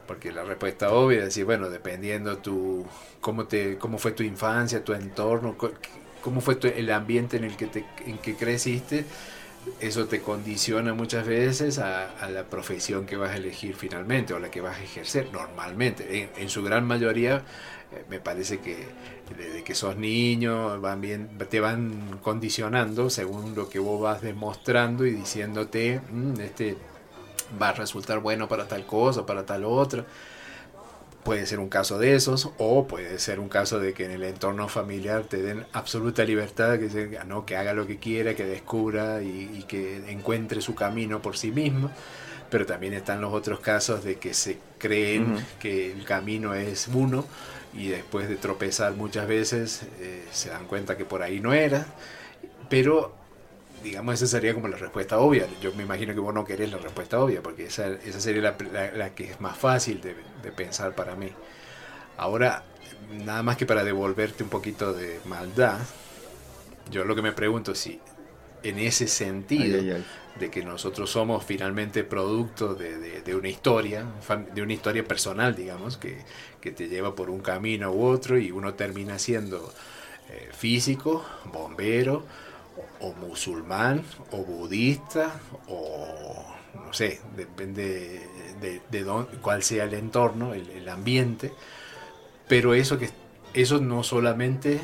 Porque 0.07 0.33
la 0.33 0.43
respuesta 0.45 0.93
obvia 0.93 1.19
es 1.19 1.25
decir, 1.27 1.45
bueno, 1.45 1.71
dependiendo 1.71 2.39
tu, 2.39 2.85
cómo, 3.21 3.47
te, 3.47 3.79
cómo 3.79 3.99
fue 3.99 4.13
tu 4.13 4.23
infancia, 4.23 4.85
tu 4.85 4.93
entorno, 4.93 5.57
cómo 6.23 6.41
fue 6.41 6.59
el 6.77 6.91
ambiente 6.91 7.37
en 7.37 7.45
el 7.45 7.57
que, 7.57 7.67
te, 7.67 7.85
en 8.07 8.19
que 8.19 8.35
creciste, 8.35 9.05
eso 9.81 10.07
te 10.07 10.21
condiciona 10.21 10.95
muchas 10.95 11.27
veces 11.27 11.79
a, 11.79 12.29
la 12.31 12.45
profesión 12.45 13.07
que 13.07 13.17
vas 13.17 13.31
a 13.31 13.37
elegir 13.37 13.75
finalmente 13.75 14.35
o 14.35 14.39
la 14.39 14.51
que 14.51 14.61
vas 14.61 14.79
a 14.79 14.83
ejercer 14.83 15.29
normalmente. 15.33 16.31
En, 16.37 16.49
su 16.49 16.63
gran 16.63 16.87
mayoría 16.87 17.45
eh, 17.93 18.05
me 18.09 18.19
parece 18.19 18.59
que 18.59 18.77
desde 19.37 19.63
que 19.63 19.75
sos 19.75 19.97
niño 19.97 20.81
van 20.81 21.01
bien, 21.01 21.39
te 21.49 21.61
van 21.61 22.19
condicionando 22.23 23.09
según 23.11 23.55
lo 23.55 23.69
que 23.69 23.79
vos 23.79 24.01
vas 24.01 24.23
demostrando 24.23 25.07
y 25.07 25.13
diciéndote, 25.13 26.01
mm, 26.11 26.41
este 26.41 26.77
va 27.61 27.71
a 27.71 27.73
resultar 27.73 28.21
bueno 28.21 28.49
para 28.49 28.69
tal 28.69 28.87
cosa, 28.87 29.27
para 29.27 29.45
tal 29.45 29.65
otra. 29.65 30.05
Puede 31.25 31.47
ser 31.47 31.61
un 31.61 31.69
caso 31.69 31.99
de 31.99 32.17
esos, 32.17 32.51
o 32.59 32.89
puede 32.89 33.19
ser 33.21 33.39
un 33.39 33.49
caso 33.49 33.79
de 33.79 33.95
que 33.95 34.07
en 34.07 34.11
el 34.11 34.25
entorno 34.25 34.67
familiar 34.69 35.23
te 35.23 35.41
den 35.41 35.65
absoluta 35.73 36.25
libertad, 36.25 36.81
que, 36.81 37.21
¿no? 37.27 37.47
que 37.47 37.57
haga 37.57 37.75
lo 37.75 37.87
que 37.87 37.99
quiera, 37.99 38.35
que 38.35 38.45
descubra 38.45 39.23
y, 39.23 39.65
que 39.69 40.11
encuentre 40.11 40.61
su 40.61 40.75
camino 40.75 41.23
por 41.23 41.37
sí 41.37 41.53
mismo. 41.53 41.91
Pero 42.51 42.67
también 42.67 42.93
están 42.93 43.21
los 43.21 43.33
otros 43.33 43.61
casos 43.61 44.03
de 44.05 44.17
que 44.17 44.35
se 44.35 44.59
creen 44.79 45.37
que 45.61 45.93
el 45.93 46.05
camino 46.05 46.55
es 46.55 46.89
uno 46.89 47.25
y 47.73 47.89
después 47.89 48.29
de 48.29 48.37
tropezar 48.37 48.93
muchas 48.95 49.27
veces 49.27 49.83
eh, 50.01 50.25
se 50.33 50.51
dan 50.51 50.67
cuenta 50.67 50.97
que 50.97 51.05
por 51.05 51.23
ahí 51.23 51.41
no 51.41 51.55
era. 51.55 51.87
Pero 52.69 53.22
digamos, 53.83 54.15
esa 54.15 54.27
sería 54.27 54.55
como 54.55 54.69
la 54.69 54.77
respuesta 54.77 55.19
obvia. 55.19 55.47
Yo 55.61 55.73
me 55.75 55.83
imagino 55.83 56.15
que 56.15 56.21
vos 56.21 56.35
no 56.35 56.45
querés 56.45 56.71
la 56.71 56.79
respuesta 56.79 57.21
obvia, 57.21 57.43
porque 57.43 57.67
esa, 57.67 57.89
esa 57.89 58.21
sería 58.21 58.43
la, 58.43 58.57
la, 58.95 59.15
que 59.15 59.31
es 59.31 59.41
más 59.41 59.57
fácil 59.57 60.01
de, 60.01 60.15
de, 60.43 60.53
pensar 60.53 60.95
para 60.95 61.17
mí. 61.17 61.31
Ahora, 62.17 62.65
nada 63.25 63.43
más 63.43 63.57
que 63.57 63.67
para 63.67 63.85
devolverte 63.85 64.43
un 64.43 64.51
poquito 64.51 64.93
de 64.93 65.21
maldad, 65.25 65.79
yo 66.91 67.05
lo 67.05 67.15
que 67.15 67.23
me 67.23 67.33
pregunto 67.33 67.73
es 67.73 67.79
si 67.79 68.01
en 68.63 68.79
ese 68.79 69.09
sentido 69.09 69.83
de 70.39 70.51
que 70.51 70.65
nosotros 70.65 71.11
somos 71.11 71.45
finalmente 71.45 72.05
producto 72.05 72.75
de, 72.75 73.21
de, 73.21 73.35
una 73.35 73.49
historia, 73.49 74.07
de 74.55 74.63
una 74.63 74.73
historia 74.73 75.05
personal, 75.05 75.55
digamos, 75.55 75.97
que, 75.97 76.19
que, 76.61 76.71
te 76.71 76.89
lleva 76.89 77.15
por 77.15 77.29
un 77.29 77.41
camino 77.41 77.91
u 77.93 78.05
otro 78.05 78.39
y 78.39 78.51
uno 78.51 78.75
termina 78.75 79.19
siendo 79.19 79.73
eh, 80.31 80.49
físico, 80.53 81.25
bombero, 81.53 82.25
o 83.03 83.13
musulmán, 83.15 84.05
o 84.31 84.39
budista, 84.39 85.41
o 85.69 86.45
no 86.75 86.93
sé, 86.93 87.21
depende 87.37 88.21
de, 88.61 88.81
de, 88.91 89.27
cuál 89.41 89.63
sea 89.63 89.85
el 89.85 89.95
entorno, 89.95 90.55
el, 90.55 90.89
ambiente, 90.89 91.53
pero 92.49 92.75
eso, 92.75 92.99
que, 92.99 93.11
eso 93.55 93.81
no 93.81 94.03
solamente 94.03 94.81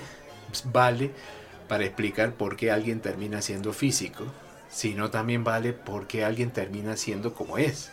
vale 0.64 1.10
para 1.68 1.84
explicar 1.84 2.32
por 2.32 2.56
qué 2.56 2.70
alguien 2.70 3.00
termina 3.00 3.42
siendo 3.42 3.72
físico, 3.72 4.24
sino 4.70 5.10
también 5.10 5.44
vale 5.44 5.72
por 5.72 6.06
qué 6.06 6.24
alguien 6.24 6.50
termina 6.50 6.96
siendo 6.96 7.34
como 7.34 7.58
es, 7.58 7.92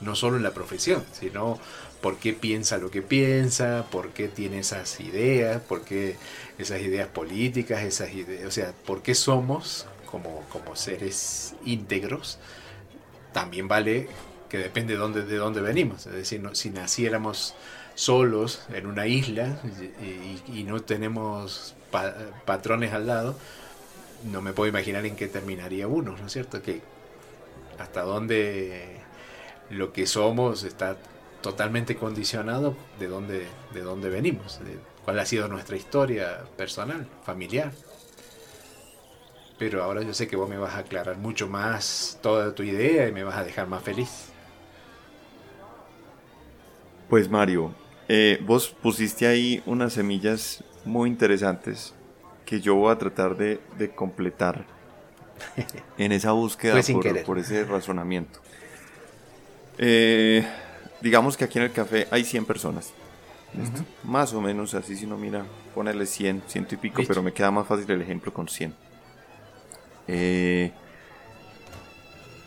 no 0.00 0.14
solo 0.14 0.36
en 0.36 0.42
la 0.42 0.52
profesión, 0.52 1.04
sino 1.12 1.58
por 2.00 2.18
qué 2.18 2.32
piensa 2.32 2.78
lo 2.78 2.90
que 2.90 3.02
piensa, 3.02 3.86
por 3.90 4.10
qué 4.10 4.28
tiene 4.28 4.58
esas 4.60 5.00
ideas, 5.00 5.60
por 5.62 5.82
qué 5.82 6.16
esas 6.58 6.80
ideas 6.82 7.08
políticas, 7.08 7.82
esas 7.82 8.12
ideas, 8.12 8.46
o 8.46 8.50
sea, 8.50 8.72
por 8.84 9.02
qué 9.02 9.14
somos 9.14 9.86
como, 10.10 10.42
como 10.50 10.76
seres 10.76 11.54
íntegros, 11.64 12.38
también 13.32 13.68
vale 13.68 14.08
que 14.48 14.58
depende 14.58 14.94
de 14.94 14.98
dónde, 14.98 15.24
de 15.24 15.36
dónde 15.36 15.60
venimos. 15.60 16.06
Es 16.06 16.12
decir, 16.12 16.42
si 16.52 16.70
naciéramos 16.70 17.54
solos 17.94 18.62
en 18.72 18.86
una 18.86 19.06
isla 19.06 19.58
y, 20.46 20.62
no 20.64 20.80
tenemos 20.82 21.74
patrones 22.44 22.92
al 22.92 23.06
lado, 23.06 23.36
no 24.24 24.42
me 24.42 24.52
puedo 24.52 24.68
imaginar 24.68 25.04
en 25.06 25.16
qué 25.16 25.28
terminaría 25.28 25.88
uno, 25.88 26.16
¿no 26.16 26.26
es 26.26 26.32
cierto? 26.32 26.62
Que 26.62 26.80
hasta 27.78 28.02
dónde 28.02 28.95
lo 29.70 29.92
que 29.92 30.06
somos 30.06 30.62
está 30.64 30.96
totalmente 31.40 31.96
condicionado 31.96 32.76
de 32.98 33.08
dónde, 33.08 33.46
de 33.72 33.80
dónde 33.80 34.08
venimos, 34.08 34.58
de 34.64 34.78
cuál 35.04 35.18
ha 35.18 35.26
sido 35.26 35.48
nuestra 35.48 35.76
historia 35.76 36.44
personal, 36.56 37.06
familiar. 37.24 37.72
Pero 39.58 39.82
ahora 39.82 40.02
yo 40.02 40.12
sé 40.12 40.26
que 40.28 40.36
vos 40.36 40.48
me 40.48 40.58
vas 40.58 40.74
a 40.74 40.78
aclarar 40.78 41.16
mucho 41.16 41.48
más 41.48 42.18
toda 42.22 42.54
tu 42.54 42.62
idea 42.62 43.08
y 43.08 43.12
me 43.12 43.24
vas 43.24 43.36
a 43.36 43.44
dejar 43.44 43.68
más 43.68 43.82
feliz. 43.82 44.30
Pues 47.08 47.30
Mario, 47.30 47.72
eh, 48.08 48.38
vos 48.44 48.68
pusiste 48.68 49.26
ahí 49.26 49.62
unas 49.64 49.92
semillas 49.92 50.62
muy 50.84 51.08
interesantes 51.08 51.94
que 52.44 52.60
yo 52.60 52.74
voy 52.74 52.92
a 52.92 52.98
tratar 52.98 53.36
de, 53.36 53.60
completar 53.94 54.64
en 55.98 56.12
esa 56.12 56.32
búsqueda 56.32 56.80
por, 56.82 57.22
por, 57.22 57.38
ese 57.38 57.64
razonamiento. 57.64 58.40
Eh, 59.78 60.46
digamos 61.00 61.36
que 61.36 61.44
aquí 61.44 61.58
en 61.58 61.64
el 61.64 61.72
café 61.72 62.06
hay 62.10 62.24
100 62.24 62.44
personas. 62.44 62.92
Más 64.04 64.34
o 64.34 64.40
menos 64.40 64.74
así, 64.74 64.96
si 64.96 65.06
no 65.06 65.16
mira, 65.16 65.44
ponerle 65.74 66.04
100, 66.04 66.42
ciento 66.46 66.74
y 66.74 66.78
pico, 66.78 67.02
pero 67.06 67.22
me 67.22 67.32
queda 67.32 67.50
más 67.50 67.66
fácil 67.66 67.90
el 67.90 68.02
ejemplo 68.02 68.32
con 68.32 68.48
100. 68.48 68.74
Eh, 70.08 70.72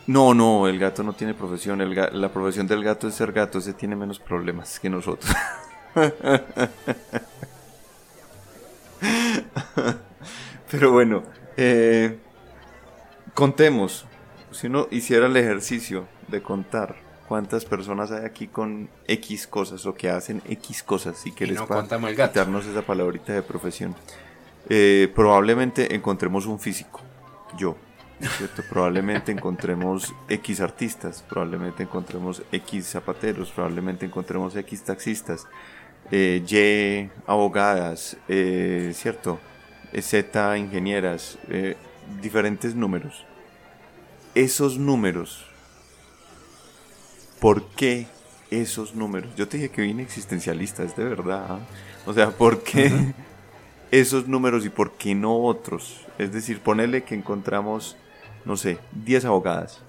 no, 0.06 0.34
no, 0.34 0.68
el 0.68 0.78
gato 0.78 1.02
no 1.02 1.12
tiene 1.12 1.34
profesión. 1.34 1.78
la 1.94 2.32
profesión 2.32 2.66
del 2.66 2.84
gato 2.84 3.08
es 3.08 3.14
ser 3.14 3.32
gato, 3.32 3.58
ese 3.58 3.72
tiene 3.74 3.96
menos 3.96 4.20
problemas 4.20 4.78
que 4.78 4.88
nosotros. 4.88 5.34
pero 10.70 10.92
bueno, 10.92 11.24
eh, 11.56 12.18
contemos. 13.34 14.06
Si 14.52 14.66
uno 14.66 14.88
hiciera 14.90 15.26
el 15.26 15.36
ejercicio 15.36 16.08
de 16.28 16.42
contar 16.42 17.09
cuántas 17.30 17.64
personas 17.64 18.10
hay 18.10 18.24
aquí 18.24 18.48
con 18.48 18.90
X 19.06 19.46
cosas 19.46 19.86
o 19.86 19.94
que 19.94 20.10
hacen 20.10 20.42
X 20.48 20.82
cosas 20.82 21.24
y 21.28 21.30
que 21.30 21.46
les 21.46 21.60
no 21.60 21.68
quitarnos 21.68 22.66
esa 22.66 22.82
palabrita 22.82 23.32
de 23.32 23.40
profesión. 23.40 23.94
Eh, 24.68 25.08
probablemente 25.14 25.94
encontremos 25.94 26.46
un 26.46 26.58
físico, 26.58 27.00
yo, 27.56 27.76
¿cierto? 28.36 28.64
Probablemente 28.68 29.30
encontremos 29.30 30.12
X 30.28 30.60
artistas, 30.60 31.22
probablemente 31.28 31.84
encontremos 31.84 32.42
X 32.50 32.86
zapateros, 32.86 33.52
probablemente 33.52 34.04
encontremos 34.04 34.56
X 34.56 34.82
taxistas, 34.82 35.46
eh, 36.10 36.42
Y 36.44 37.30
abogadas, 37.30 38.16
eh, 38.26 38.90
¿cierto? 38.92 39.38
Z 39.96 40.58
ingenieras, 40.58 41.38
diferentes 42.20 42.74
números. 42.74 43.24
Esos 44.34 44.78
números 44.78 45.49
¿por 47.40 47.64
qué 47.70 48.06
esos 48.50 48.94
números? 48.94 49.34
Yo 49.36 49.48
te 49.48 49.56
dije 49.56 49.70
que 49.70 49.82
vine 49.82 50.02
existencialista, 50.02 50.82
es 50.82 50.94
de 50.94 51.04
verdad. 51.04 51.46
¿ah? 51.48 51.58
O 52.06 52.12
sea, 52.12 52.30
¿por 52.30 52.62
qué 52.62 52.92
esos 53.90 54.28
números 54.28 54.64
y 54.64 54.68
por 54.68 54.92
qué 54.92 55.14
no 55.14 55.36
otros? 55.42 56.06
Es 56.18 56.32
decir, 56.32 56.60
ponerle 56.60 57.02
que 57.02 57.14
encontramos, 57.14 57.96
no 58.44 58.56
sé, 58.56 58.78
10 58.92 59.24
abogadas. 59.24 59.80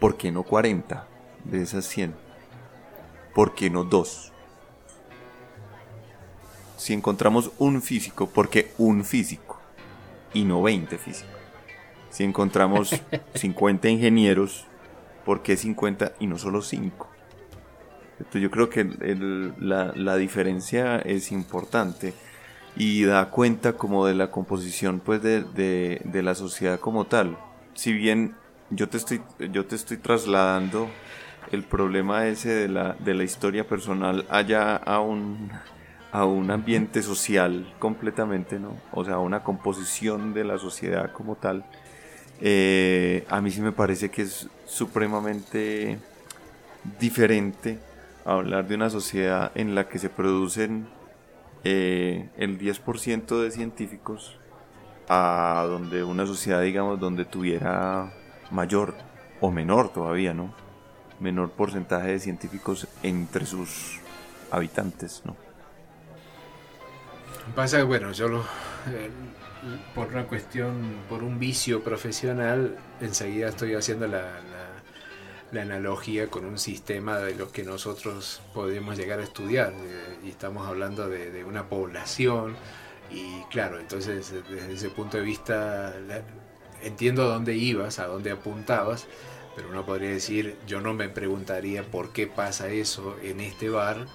¿Por 0.00 0.16
qué 0.16 0.30
no 0.30 0.42
40 0.42 1.06
de 1.44 1.62
esas 1.62 1.86
100? 1.86 2.14
¿Por 3.34 3.54
qué 3.54 3.70
no 3.70 3.84
2? 3.84 4.32
Si 6.76 6.92
encontramos 6.92 7.50
un 7.58 7.80
físico, 7.80 8.28
¿por 8.28 8.48
qué 8.48 8.72
un 8.78 9.04
físico? 9.04 9.58
Y 10.34 10.44
no 10.44 10.62
20 10.62 10.98
físicos. 10.98 11.45
Si 12.16 12.24
encontramos 12.24 12.98
50 13.34 13.90
ingenieros, 13.90 14.64
¿por 15.26 15.42
qué 15.42 15.54
50 15.54 16.12
y 16.18 16.26
no 16.26 16.38
solo 16.38 16.62
5? 16.62 17.08
Entonces 18.16 18.40
yo 18.40 18.50
creo 18.50 18.70
que 18.70 18.84
la, 19.58 20.16
diferencia 20.16 20.96
es 20.96 21.30
importante 21.30 22.14
y 22.74 23.04
da 23.04 23.28
cuenta 23.28 23.74
como 23.74 24.06
de 24.06 24.14
la 24.14 24.30
composición 24.30 25.00
pues 25.00 25.22
de, 25.22 25.42
de, 25.42 26.22
la 26.22 26.34
sociedad 26.34 26.80
como 26.80 27.04
tal. 27.04 27.36
Si 27.74 27.92
bien 27.92 28.34
yo 28.70 28.88
te 28.88 28.96
estoy, 28.96 29.20
yo 29.52 29.66
te 29.66 29.76
estoy 29.76 29.98
trasladando 29.98 30.88
el 31.52 31.64
problema 31.64 32.28
ese 32.28 32.48
de 32.48 32.68
la, 32.68 32.94
de 32.94 33.12
la 33.12 33.24
historia 33.24 33.68
personal 33.68 34.24
allá 34.30 34.76
a 34.76 35.00
un, 35.00 35.50
a 36.12 36.24
un 36.24 36.50
ambiente 36.50 37.02
social 37.02 37.74
completamente, 37.78 38.58
¿no? 38.58 38.74
O 38.92 39.04
sea, 39.04 39.16
a 39.16 39.18
una 39.18 39.44
composición 39.44 40.32
de 40.32 40.44
la 40.44 40.56
sociedad 40.56 41.12
como 41.12 41.36
tal. 41.36 41.66
Eh, 42.40 43.24
a 43.28 43.40
mí 43.40 43.50
sí 43.50 43.60
me 43.60 43.72
parece 43.72 44.10
que 44.10 44.22
es 44.22 44.48
supremamente 44.66 45.98
diferente 47.00 47.78
hablar 48.24 48.66
de 48.66 48.74
una 48.74 48.90
sociedad 48.90 49.52
en 49.54 49.74
la 49.74 49.88
que 49.88 49.98
se 49.98 50.08
producen 50.08 50.88
eh, 51.64 52.28
el 52.36 52.58
10% 52.58 53.42
de 53.42 53.50
científicos 53.50 54.38
a 55.08 55.64
donde 55.68 56.04
una 56.04 56.26
sociedad, 56.26 56.62
digamos, 56.62 57.00
donde 57.00 57.24
tuviera 57.24 58.12
mayor 58.50 58.94
o 59.40 59.50
menor 59.50 59.92
todavía, 59.92 60.34
¿no? 60.34 60.54
Menor 61.20 61.50
porcentaje 61.50 62.08
de 62.08 62.18
científicos 62.18 62.88
entre 63.02 63.46
sus 63.46 64.00
habitantes, 64.50 65.22
¿no? 65.24 65.36
Pasa, 67.54 67.84
bueno, 67.84 68.12
yo 68.12 68.28
lo, 68.28 68.40
eh, 68.40 69.10
por 69.94 70.08
una 70.08 70.24
cuestión, 70.24 70.96
por 71.08 71.22
un 71.22 71.38
vicio 71.38 71.82
profesional, 71.82 72.76
enseguida 73.00 73.48
estoy 73.48 73.74
haciendo 73.74 74.06
la, 74.06 74.40
la, 75.52 75.62
analogía 75.62 76.28
con 76.28 76.44
un 76.44 76.58
sistema 76.58 77.18
de 77.18 77.34
los 77.34 77.50
que 77.50 77.64
nosotros 77.64 78.42
podemos 78.52 78.98
llegar 78.98 79.20
a 79.20 79.22
estudiar. 79.22 79.72
Eh, 79.72 80.18
y 80.24 80.28
estamos 80.28 80.66
hablando 80.66 81.08
de, 81.08 81.44
una 81.44 81.68
población. 81.68 82.56
Y 83.10 83.42
claro, 83.50 83.78
entonces 83.80 84.34
desde 84.50 84.72
ese 84.72 84.90
punto 84.90 85.16
de 85.16 85.22
vista 85.22 85.94
entiendo 86.82 87.22
a 87.22 87.26
dónde 87.26 87.54
ibas, 87.54 87.98
a 87.98 88.06
dónde 88.06 88.32
apuntabas, 88.32 89.06
pero 89.54 89.70
uno 89.70 89.86
podría 89.86 90.10
decir, 90.10 90.56
yo 90.66 90.80
no 90.80 90.92
me 90.92 91.08
preguntaría 91.08 91.82
por 91.84 92.12
qué 92.12 92.26
pasa 92.26 92.68
eso 92.68 93.16
en 93.22 93.40
este 93.40 93.70
bar 93.70 94.06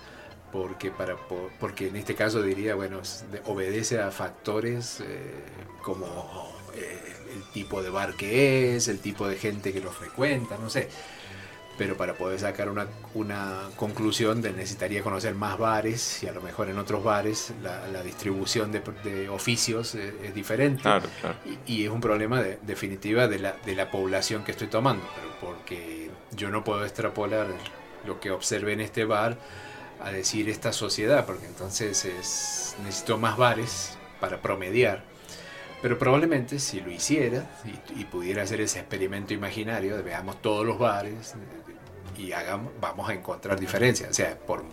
porque, 0.51 0.91
para, 0.91 1.15
porque 1.59 1.87
en 1.87 1.95
este 1.95 2.15
caso 2.15 2.41
diría, 2.41 2.75
bueno, 2.75 3.01
obedece 3.45 3.99
a 3.99 4.11
factores 4.11 5.01
eh, 5.01 5.33
como 5.81 6.53
eh, 6.75 6.99
el 7.35 7.43
tipo 7.51 7.81
de 7.81 7.89
bar 7.89 8.13
que 8.15 8.75
es, 8.75 8.87
el 8.87 8.99
tipo 8.99 9.27
de 9.27 9.37
gente 9.37 9.73
que 9.73 9.79
lo 9.79 9.91
frecuenta, 9.91 10.57
no 10.57 10.69
sé. 10.69 10.89
Pero 11.77 11.95
para 11.95 12.13
poder 12.13 12.39
sacar 12.39 12.69
una, 12.69 12.85
una 13.13 13.69
conclusión 13.75 14.41
de 14.41 14.51
necesitaría 14.51 15.01
conocer 15.01 15.33
más 15.33 15.57
bares 15.57 16.21
y 16.21 16.27
a 16.27 16.33
lo 16.33 16.41
mejor 16.41 16.69
en 16.69 16.77
otros 16.77 17.03
bares 17.03 17.53
la, 17.63 18.03
distribución 18.03 18.71
de, 18.71 19.29
oficios 19.29 19.95
es, 19.95 20.35
diferente. 20.35 20.87
Y, 21.65 21.73
y, 21.73 21.85
es 21.85 21.89
un 21.89 22.01
problema 22.01 22.41
de, 22.41 22.59
definitiva 22.61 23.27
de 23.27 23.39
la, 23.39 23.55
de 23.65 23.75
la 23.75 23.89
población 23.89 24.43
que 24.43 24.51
estoy 24.51 24.67
tomando, 24.67 25.03
porque 25.39 26.11
yo 26.35 26.49
no 26.49 26.63
puedo 26.63 26.83
extrapolar 26.83 27.47
lo 28.05 28.19
que 28.19 28.31
observe 28.31 28.73
en 28.73 28.81
este 28.81 29.05
bar 29.05 29.37
a 30.03 30.11
decir 30.11 30.49
esta 30.49 30.73
sociedad, 30.73 31.25
porque 31.25 31.45
entonces 31.45 32.05
es, 32.05 32.75
necesito 32.83 33.17
más 33.17 33.37
bares 33.37 33.97
para 34.19 34.41
promediar. 34.41 35.03
Pero 35.81 35.97
probablemente 35.97 36.59
si 36.59 36.79
lo 36.79 36.91
hiciera 36.91 37.49
y, 37.95 38.05
pudiera 38.05 38.43
hacer 38.43 38.61
ese 38.61 38.79
experimento 38.79 39.33
imaginario 39.33 40.01
veamos 40.03 40.39
todos 40.41 40.65
los 40.65 40.77
bares 40.77 41.33
y 42.17 42.33
hagamos, 42.33 42.71
vamos 42.79 43.09
a 43.09 43.13
encontrar 43.13 43.59
diferencias. 43.59 44.11
O 44.11 44.13
sea, 44.13 44.37
por, 44.37 44.63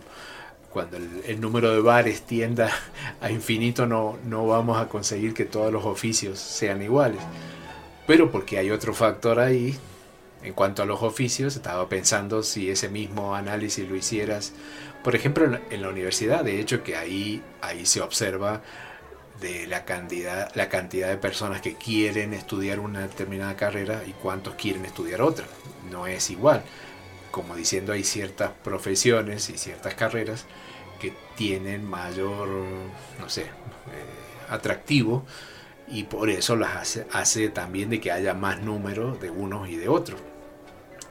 cuando 0.69 0.97
el, 0.97 1.41
número 1.41 1.71
de 1.71 1.81
bares 1.81 2.21
tienda 2.21 2.69
a 3.21 3.31
infinito 3.31 3.87
no, 3.87 4.17
no 4.25 4.45
vamos 4.45 4.77
a 4.77 4.87
conseguir 4.87 5.33
que 5.33 5.45
todos 5.45 5.73
los 5.73 5.85
oficios 5.85 6.39
sean 6.39 6.81
iguales. 6.81 7.21
Pero 8.05 8.31
porque 8.31 8.57
hay 8.57 8.71
otro 8.71 8.93
factor 8.93 9.39
ahí, 9.39 9.77
en 10.43 10.53
cuanto 10.53 10.83
a 10.83 10.85
los 10.85 11.01
oficios, 11.01 11.55
estaba 11.55 11.89
pensando 11.89 12.43
si 12.43 12.69
ese 12.69 12.89
mismo 12.89 13.35
análisis 13.35 13.87
lo 13.87 13.95
hicieras 13.95 14.53
por 15.09 15.15
ejemplo, 15.15 15.59
en 15.71 15.81
la 15.81 15.89
universidad, 15.89 16.43
de 16.43 16.59
hecho, 16.59 16.83
que 16.83 16.95
ahí, 16.95 17.41
ahí 17.61 17.87
se 17.87 17.99
observa 17.99 18.61
de 19.41 19.65
la 19.65 19.83
cantidad, 19.83 20.53
la 20.53 20.69
cantidad 20.69 21.09
de 21.09 21.17
personas 21.17 21.61
que 21.61 21.73
quieren 21.73 22.31
estudiar 22.35 22.79
una 22.79 22.99
determinada 23.01 23.55
carrera 23.55 24.03
y 24.05 24.11
cuántos 24.11 24.53
quieren 24.53 24.85
estudiar 24.85 25.23
otra. 25.23 25.47
No 25.89 26.05
es 26.05 26.29
igual. 26.29 26.61
Como 27.31 27.55
diciendo, 27.55 27.91
hay 27.91 28.03
ciertas 28.03 28.51
profesiones 28.63 29.49
y 29.49 29.57
ciertas 29.57 29.95
carreras 29.95 30.45
que 31.01 31.11
tienen 31.35 31.89
mayor, 31.89 32.47
no 33.19 33.29
sé, 33.29 33.45
eh, 33.45 33.47
atractivo 34.47 35.25
y 35.87 36.03
por 36.03 36.29
eso 36.29 36.55
las 36.55 36.75
hace, 36.75 37.07
hace 37.11 37.49
también 37.49 37.89
de 37.89 37.99
que 37.99 38.11
haya 38.11 38.35
más 38.35 38.61
número 38.61 39.15
de 39.15 39.31
unos 39.31 39.69
y 39.69 39.75
de 39.75 39.89
otros. 39.89 40.21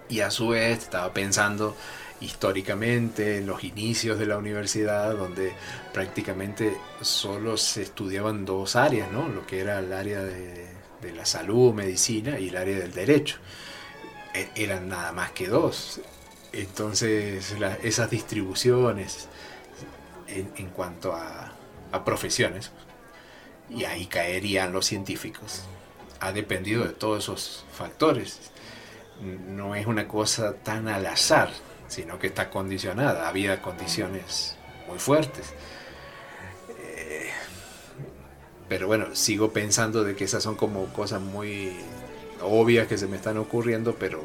Y 0.09 0.21
a 0.21 0.31
su 0.31 0.51
vez 0.51 0.79
estaba 0.79 1.13
pensando 1.13 1.77
históricamente, 2.21 3.39
en 3.39 3.47
los 3.47 3.63
inicios 3.65 4.19
de 4.19 4.27
la 4.27 4.39
universidad, 4.39 5.17
donde 5.17 5.53
prácticamente 5.93 6.77
solo 7.01 7.57
se 7.57 7.83
estudiaban 7.83 8.45
dos 8.45 8.77
áreas, 8.77 9.11
¿no? 9.13 9.29
lo 9.29 9.47
que 9.47 9.61
era 9.61 9.79
el 9.79 9.93
área 9.93 10.23
de, 10.23 10.67
la 11.15 11.25
salud, 11.25 11.73
medicina 11.73 12.39
y 12.39 12.49
el 12.49 12.57
área 12.57 12.79
del 12.79 12.93
derecho. 12.93 13.39
E, 14.35 14.49
eran 14.57 14.89
nada 14.89 15.13
más 15.13 15.31
que 15.31 15.49
dos. 15.49 16.01
Entonces 16.53 17.55
esas 17.83 18.11
distribuciones 18.11 19.29
en, 20.27 20.69
cuanto 20.71 21.15
a, 21.15 21.53
a 21.93 22.05
profesiones, 22.05 22.73
y 23.71 23.85
ahí 23.85 24.07
caerían 24.07 24.73
los 24.73 24.87
científicos, 24.87 25.63
ha 26.21 26.33
dependido 26.33 26.85
de 26.85 26.93
todos 26.93 27.25
esos 27.25 27.65
factores. 27.73 28.51
No 29.21 29.75
es 29.75 29.87
una 29.87 30.09
cosa 30.09 30.55
tan 30.55 30.89
al 30.89 31.07
azar, 31.07 31.51
sino 31.89 32.19
que 32.19 32.29
está 32.29 32.51
condicionada. 32.51 33.29
Había 33.29 33.61
condiciones 33.61 34.57
muy 34.87 34.99
fuertes. 34.99 35.53
Eh, 36.79 37.31
pero 38.69 38.87
bueno, 38.87 39.15
sigo 39.15 39.53
pensando 39.53 40.05
de 40.05 40.15
que 40.15 40.25
esas 40.25 40.43
son 40.43 40.55
como 40.55 40.87
cosas 40.93 41.21
muy 41.21 41.73
obvias 42.43 42.87
que 42.87 42.99
se 42.99 43.07
me 43.07 43.17
están 43.17 43.39
ocurriendo, 43.39 43.97
pero 43.97 44.21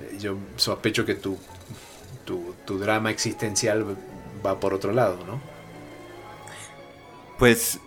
eh, 0.00 0.16
yo 0.18 0.36
sospecho 0.56 1.04
que 1.04 1.14
tu, 1.14 1.38
tu, 2.24 2.54
tu 2.64 2.78
drama 2.78 3.10
existencial 3.10 3.96
va 4.44 4.58
por 4.58 4.74
otro 4.74 4.92
lado, 4.92 5.18
¿no? 5.26 5.40
Pues 7.38 7.80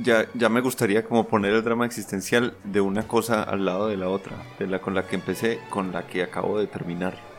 ya, 0.00 0.28
ya 0.32 0.48
me 0.48 0.60
gustaría 0.60 1.04
como 1.04 1.26
poner 1.26 1.52
el 1.54 1.64
drama 1.64 1.86
existencial 1.86 2.54
de 2.62 2.80
una 2.80 3.08
cosa 3.08 3.42
al 3.42 3.64
lado 3.64 3.88
de 3.88 3.96
la 3.96 4.08
otra, 4.08 4.36
de 4.60 4.68
la 4.68 4.80
con 4.80 4.94
la 4.94 5.08
que 5.08 5.16
empecé, 5.16 5.58
con 5.70 5.90
la 5.90 6.06
que 6.06 6.22
acabo 6.22 6.58
de 6.58 6.68
terminar 6.68 7.31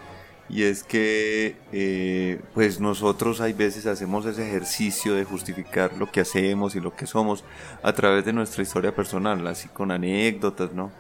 y 0.50 0.64
es 0.64 0.84
que 0.84 1.62
eh, 1.72 2.42
pues 2.54 2.80
nosotros 2.80 3.42
hay 3.42 3.54
veces 3.54 3.86
hacemos 3.86 4.26
ese 4.26 4.48
ejercicio 4.48 5.16
de 5.16 5.24
justificar 5.26 5.96
lo 5.98 6.12
que 6.12 6.22
hacemos 6.22 6.76
y 6.76 6.82
lo 6.82 6.96
que 6.96 7.08
somos 7.08 7.46
a 7.82 7.94
través 7.94 8.26
de 8.26 8.34
nuestra 8.34 8.64
historia 8.64 8.96
personal, 8.96 9.46
así 9.48 9.70
con 9.70 9.92
anécdotas, 9.92 10.74
¿no? 10.74 10.94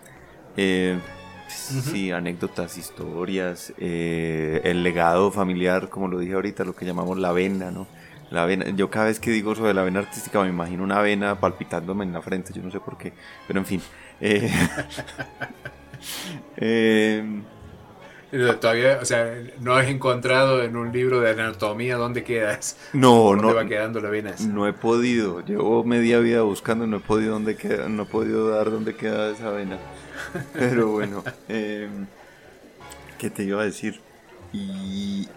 Eh, 0.57 1.01
Sí, 1.47 2.11
anécdotas, 2.11 2.77
historias, 2.77 3.73
eh, 3.77 4.61
el 4.63 4.83
legado 4.83 5.31
familiar, 5.31 5.89
como 5.89 6.07
lo 6.07 6.19
dije 6.19 6.33
ahorita, 6.33 6.63
lo 6.63 6.75
que 6.75 6.85
llamamos 6.85 7.17
la 7.19 7.31
vena, 7.31 7.71
¿no? 7.71 7.89
La 8.29 8.45
vena, 8.45 8.69
yo 8.69 8.89
cada 8.89 9.05
vez 9.05 9.19
que 9.19 9.29
digo 9.31 9.53
sobre 9.55 9.73
la 9.73 9.83
vena 9.83 9.99
artística 9.99 10.41
me 10.41 10.49
imagino 10.49 10.83
una 10.83 11.01
vena 11.01 11.39
palpitándome 11.39 12.05
en 12.05 12.13
la 12.13 12.21
frente, 12.21 12.53
yo 12.53 12.63
no 12.63 12.71
sé 12.71 12.79
por 12.79 12.97
qué, 12.97 13.13
pero 13.47 13.59
en 13.59 13.65
fin. 13.65 13.83
Eh, 14.19 14.49
eh, 16.57 17.43
Todavía, 18.59 18.97
o 18.99 19.05
sea, 19.05 19.31
no 19.59 19.75
has 19.75 19.87
encontrado 19.87 20.63
en 20.63 20.75
un 20.75 20.91
libro 20.91 21.21
de 21.21 21.31
anatomía 21.31 21.97
dónde 21.97 22.23
quedas. 22.23 22.77
No, 22.91 23.35
no. 23.37 23.53
va 23.53 23.65
quedando 23.65 23.99
la 23.99 24.09
vena? 24.09 24.33
No 24.47 24.67
he 24.67 24.73
podido. 24.73 25.41
Llevo 25.41 25.83
media 25.83 26.19
vida 26.19 26.41
buscando 26.41 26.85
y 26.85 26.87
no 26.87 26.97
he 26.97 27.01
podido 27.01 27.33
dónde 27.33 27.55
queda, 27.55 27.87
no 27.89 28.03
he 28.03 28.05
podido 28.05 28.49
dar 28.49 28.71
dónde 28.71 28.95
queda 28.95 29.29
esa 29.29 29.51
vena. 29.51 29.77
Pero 30.53 30.87
bueno. 30.87 31.23
Em, 31.47 32.07
¿Qué 33.17 33.29
te 33.29 33.43
iba 33.43 33.61
a 33.61 33.65
decir? 33.65 34.01
Y 34.51 35.27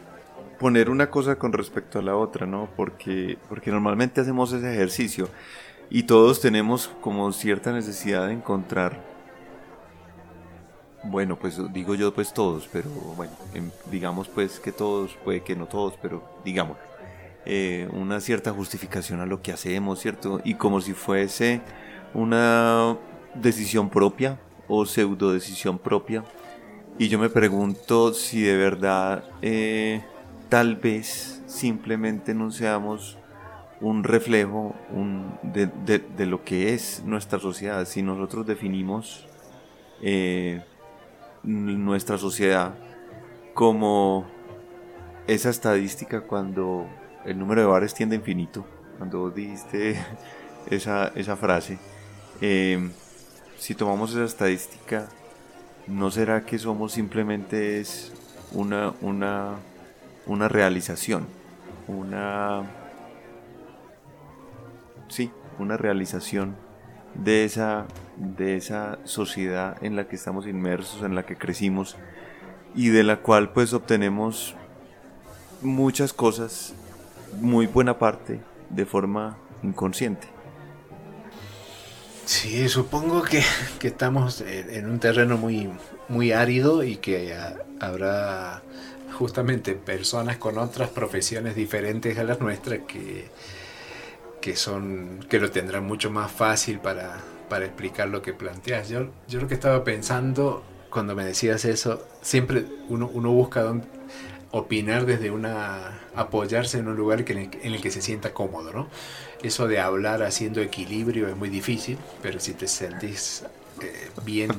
poner 0.58 0.90
una 0.90 1.10
cosa 1.10 1.36
con 1.36 1.52
respecto 1.52 1.98
a 1.98 2.02
la 2.02 2.16
otra, 2.16 2.46
¿no? 2.46 2.68
Porque, 2.76 3.38
porque 3.48 3.70
normalmente 3.70 4.20
hacemos 4.20 4.52
ese 4.52 4.72
ejercicio 4.72 5.28
y 5.90 6.04
todos 6.04 6.40
tenemos 6.40 6.90
como 7.00 7.30
cierta 7.32 7.72
necesidad 7.72 8.26
de 8.26 8.32
encontrar, 8.32 9.00
bueno, 11.10 11.38
pues 11.38 11.60
digo 11.72 11.94
yo 11.94 12.12
pues 12.14 12.32
todos, 12.32 12.68
pero 12.72 12.90
bueno, 13.16 13.32
digamos 13.90 14.28
pues 14.28 14.60
que 14.60 14.72
todos, 14.72 15.16
puede 15.24 15.42
que 15.42 15.56
no 15.56 15.66
todos, 15.66 15.94
pero 16.00 16.22
digamos, 16.44 16.76
eh, 17.44 17.88
una 17.92 18.20
cierta 18.20 18.52
justificación 18.52 19.20
a 19.20 19.26
lo 19.26 19.40
que 19.40 19.52
hacemos, 19.52 20.00
¿cierto? 20.00 20.40
Y 20.44 20.54
como 20.54 20.80
si 20.80 20.94
fuese 20.94 21.60
una 22.12 22.96
decisión 23.34 23.88
propia 23.88 24.38
o 24.68 24.84
pseudo 24.84 25.32
decisión 25.32 25.78
propia. 25.78 26.24
Y 26.98 27.08
yo 27.08 27.18
me 27.18 27.28
pregunto 27.28 28.14
si 28.14 28.42
de 28.42 28.56
verdad 28.56 29.24
eh, 29.42 30.02
tal 30.48 30.76
vez 30.76 31.42
simplemente 31.46 32.34
no 32.34 32.50
seamos 32.50 33.18
un 33.80 34.04
reflejo 34.04 34.74
de, 35.42 36.26
lo 36.26 36.42
que 36.42 36.74
es 36.74 37.02
nuestra 37.04 37.38
sociedad. 37.38 37.86
Si 37.86 38.02
nosotros 38.02 38.46
definimos 38.46 39.26
eh, 40.02 40.62
nuestra 41.46 42.18
sociedad 42.18 42.74
como 43.54 44.26
esa 45.26 45.48
estadística 45.50 46.20
cuando 46.22 46.86
el 47.24 47.38
número 47.38 47.62
de 47.62 47.66
bares 47.66 47.94
tiende 47.94 48.16
a 48.16 48.18
infinito, 48.18 48.66
cuando 48.98 49.20
vos 49.20 49.34
dijiste 49.34 49.98
esa, 50.70 51.08
esa 51.14 51.36
frase, 51.36 51.78
eh, 52.40 52.90
si 53.56 53.74
tomamos 53.74 54.12
esa 54.12 54.24
estadística, 54.24 55.08
¿no 55.86 56.10
será 56.10 56.44
que 56.44 56.58
somos 56.58 56.92
simplemente 56.92 57.80
es 57.80 58.12
una, 58.52 58.92
una, 59.00 59.54
una 60.26 60.48
realización? 60.48 61.26
Una 61.88 62.64
sí, 65.08 65.30
una 65.58 65.76
realización 65.76 66.56
de 67.22 67.44
esa, 67.44 67.86
de 68.16 68.56
esa 68.56 68.98
sociedad 69.04 69.76
en 69.82 69.96
la 69.96 70.08
que 70.08 70.16
estamos 70.16 70.46
inmersos, 70.46 71.02
en 71.02 71.14
la 71.14 71.24
que 71.24 71.36
crecimos 71.36 71.96
y 72.74 72.88
de 72.88 73.02
la 73.02 73.18
cual 73.18 73.52
pues 73.52 73.72
obtenemos 73.72 74.54
muchas 75.62 76.12
cosas, 76.12 76.74
muy 77.40 77.66
buena 77.66 77.98
parte, 77.98 78.40
de 78.70 78.86
forma 78.86 79.38
inconsciente. 79.62 80.28
Sí, 82.24 82.68
supongo 82.68 83.22
que, 83.22 83.42
estamos 83.82 84.40
en 84.40 84.90
un 84.90 84.98
terreno 84.98 85.36
muy, 85.36 85.70
muy 86.08 86.32
árido 86.32 86.82
y 86.82 86.96
que 86.96 87.36
habrá 87.80 88.62
justamente 89.16 89.74
personas 89.74 90.36
con 90.36 90.58
otras 90.58 90.90
profesiones 90.90 91.54
diferentes 91.54 92.18
a 92.18 92.24
las 92.24 92.40
nuestras 92.40 92.80
que, 92.80 93.30
que 94.46 94.54
son 94.54 95.26
que 95.28 95.40
lo 95.40 95.50
tendrán 95.50 95.84
mucho 95.84 96.08
más 96.08 96.30
fácil 96.30 96.78
para, 96.78 97.18
explicar 97.64 98.08
lo 98.08 98.22
que 98.22 98.32
planteas. 98.32 98.88
Yo, 98.88 99.08
yo 99.26 99.40
lo 99.40 99.48
que 99.48 99.54
estaba 99.54 99.82
pensando 99.82 100.62
cuando 100.88 101.16
me 101.16 101.24
decías 101.24 101.64
eso, 101.64 102.06
siempre 102.22 102.64
uno, 102.88 103.10
uno 103.12 103.32
busca 103.32 103.74
opinar 104.52 105.04
desde 105.04 105.32
una 105.32 105.98
apoyarse 106.14 106.78
en 106.78 106.86
un 106.86 106.96
lugar 106.96 107.24
en, 107.28 107.50
el, 107.60 107.80
que 107.80 107.90
se 107.90 108.00
sienta 108.00 108.32
cómodo, 108.32 108.72
¿no? 108.72 108.86
Eso 109.42 109.66
de 109.66 109.80
hablar 109.80 110.22
haciendo 110.22 110.60
equilibrio 110.60 111.26
es 111.26 111.36
muy 111.36 111.48
difícil, 111.48 111.98
pero 112.22 112.38
si 112.38 112.52
te 112.52 112.68
sentís 112.68 113.42
eh, 113.82 114.10
bien, 114.24 114.52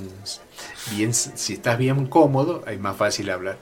bien, 0.92 1.14
si 1.14 1.54
estás 1.54 1.78
bien 1.78 2.08
cómodo, 2.08 2.66
es 2.68 2.78
más 2.78 2.98
fácil 2.98 3.30
hablar. 3.30 3.58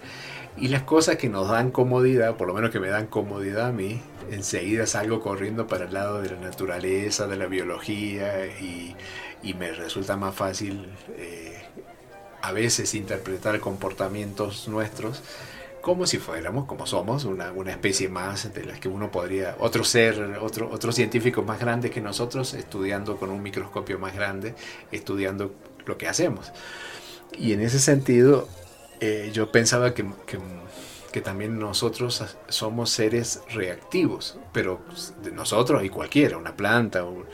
Y 0.58 0.70
las 0.70 0.82
cosas 0.82 1.18
que 1.18 1.30
nos 1.30 1.50
dan 1.50 1.70
comodidad, 1.70 2.36
por 2.36 2.48
lo 2.48 2.56
menos 2.56 2.72
que 2.72 2.80
me 2.80 2.88
dan 2.88 3.06
comodidad 3.06 3.68
a 3.68 3.72
mí, 3.72 4.02
enseguida 4.32 4.88
salgo 4.88 5.22
corriendo 5.22 5.68
para 5.68 5.86
el 5.86 5.94
lado 5.94 6.22
de 6.22 6.32
la 6.32 6.40
naturaleza, 6.40 7.28
de 7.28 7.38
la 7.38 7.48
biología 7.48 8.46
y, 8.48 8.96
me 9.60 9.72
resulta 9.72 10.18
más 10.18 10.34
fácil 10.34 10.88
eh, 11.18 11.62
a 12.42 12.52
veces 12.52 12.96
interpretar 12.96 13.60
comportamientos 13.60 14.68
nuestros 14.68 15.22
como 15.86 16.08
si 16.08 16.18
fuéramos, 16.18 16.66
como 16.66 16.88
somos, 16.88 17.26
una, 17.26 17.52
especie 17.70 18.10
más 18.10 18.52
de 18.52 18.66
las 18.66 18.80
que 18.80 18.88
uno 18.88 19.12
podría, 19.12 19.56
otro 19.60 19.84
ser, 19.84 20.20
otro, 20.42 20.68
otro 20.72 20.92
científico 20.92 21.44
más 21.44 21.60
grande 21.60 21.92
que 21.92 22.02
nosotros, 22.02 22.56
estudiando 22.56 23.18
con 23.18 23.30
un 23.30 23.44
microscopio 23.44 24.00
más 24.00 24.16
grande, 24.16 24.56
estudiando 24.92 25.54
lo 25.86 25.96
que 25.96 26.08
hacemos. 26.08 26.52
Y 27.38 27.54
en 27.54 27.62
ese 27.62 27.78
sentido, 27.78 28.48
eh, 29.00 29.30
yo 29.32 29.52
pensaba 29.52 29.94
que, 29.94 30.06
también 31.22 31.60
nosotros 31.60 32.38
somos 32.50 32.90
seres 32.90 33.42
reactivos, 33.54 34.38
pero 34.52 34.82
de 35.24 35.32
nosotros 35.32 35.84
y 35.84 35.90
cualquiera, 35.90 36.38
una 36.38 36.56
planta, 36.56 37.04
un, 37.04 37.26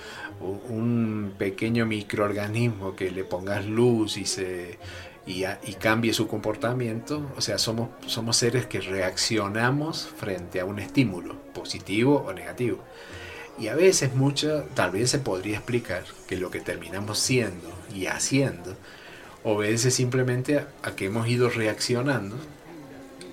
un 0.69 1.33
pequeño 1.37 1.85
microorganismo 1.85 2.95
que 2.95 3.11
le 3.11 3.23
pongas 3.23 3.65
luz 3.65 4.17
y 4.17 4.25
se 4.25 4.79
y, 5.25 5.43
cambie 5.79 6.13
su 6.13 6.27
comportamiento, 6.27 7.31
o 7.37 7.41
sea, 7.41 7.57
somos, 7.57 7.89
somos 8.07 8.37
seres 8.37 8.65
que 8.65 8.81
reaccionamos 8.81 10.07
frente 10.17 10.59
a 10.59 10.65
un 10.65 10.79
estímulo, 10.79 11.35
positivo 11.53 12.25
o 12.27 12.33
negativo. 12.33 12.79
Y 13.59 13.67
a 13.67 13.75
veces 13.75 14.15
mucho, 14.15 14.65
tal 14.73 14.91
vez 14.91 15.11
se 15.11 15.19
podría 15.19 15.57
explicar 15.57 16.03
que 16.27 16.37
lo 16.37 16.49
que 16.49 16.59
terminamos 16.59 17.19
siendo 17.19 17.71
y 17.93 18.07
haciendo 18.07 18.75
obedece 19.43 19.91
simplemente 19.91 20.65
a, 20.83 20.95
que 20.95 21.05
hemos 21.05 21.27
ido 21.27 21.49
reaccionando 21.49 22.37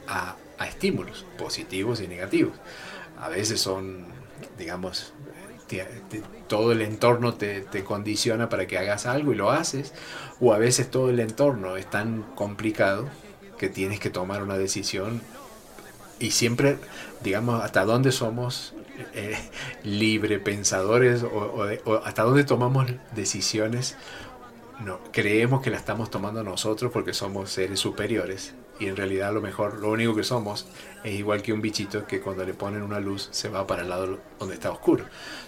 a, 0.09 0.37
estímulos 0.67 1.25
positivos 1.39 2.01
y 2.01 2.09
negativos. 2.09 2.55
A 3.21 3.29
veces 3.29 3.61
son, 3.61 4.07
digamos, 4.59 5.13
todo 6.49 6.73
el 6.73 6.83
entorno 6.83 7.35
te, 7.35 7.65
condiciona 7.85 8.49
para 8.49 8.67
que 8.67 8.79
hagas 8.79 9.07
algo 9.07 9.33
y 9.33 9.37
lo 9.37 9.51
haces, 9.51 9.93
o 10.41 10.53
a 10.53 10.59
veces 10.59 10.91
todo 10.91 11.11
el 11.11 11.21
entorno 11.21 11.77
es 11.77 11.89
tan 11.89 12.23
complicado 12.35 13.09
que 13.59 13.69
tienes 13.69 14.01
que 14.01 14.11
tomar 14.11 14.43
una 14.43 14.57
decisión 14.57 15.21
y 16.19 16.33
siempre, 16.33 16.79
digamos, 17.23 17.63
hasta 17.63 17.85
dónde 17.85 18.11
somos 18.11 18.75
eh, 19.15 19.37
libre 19.85 20.41
pensadores 20.41 21.23
o, 21.23 21.63
hasta 22.05 22.23
dónde 22.23 22.43
tomamos 22.43 22.87
decisiones 23.15 23.97
no, 24.81 25.01
creemos 25.13 25.61
que 25.61 25.71
la 25.71 25.77
estamos 25.77 26.11
tomando 26.11 26.45
nosotros 26.45 26.93
porque 26.93 27.13
somos 27.13 27.51
seres 27.51 27.81
superiores 27.81 28.55
y 28.79 28.87
en 28.87 28.97
realidad 28.97 29.33
lo 29.33 29.41
mejor 29.41 29.79
lo 29.79 29.91
único 29.91 30.15
que 30.15 30.23
somos 30.23 30.67
es 31.05 31.15
igual 31.15 31.43
que 31.43 31.53
un 31.53 31.61
bichito 31.61 32.07
que 32.07 32.21
cuando 32.21 32.45
le 32.45 32.55
ponen 32.55 32.83
una 32.83 33.01
luz 33.01 33.29
se 33.31 33.49
va 33.49 33.67
para 33.67 33.83
el 33.83 33.89
lado 33.89 34.19
donde 34.39 34.55
está 34.55 34.71
oscuro. 34.71 35.05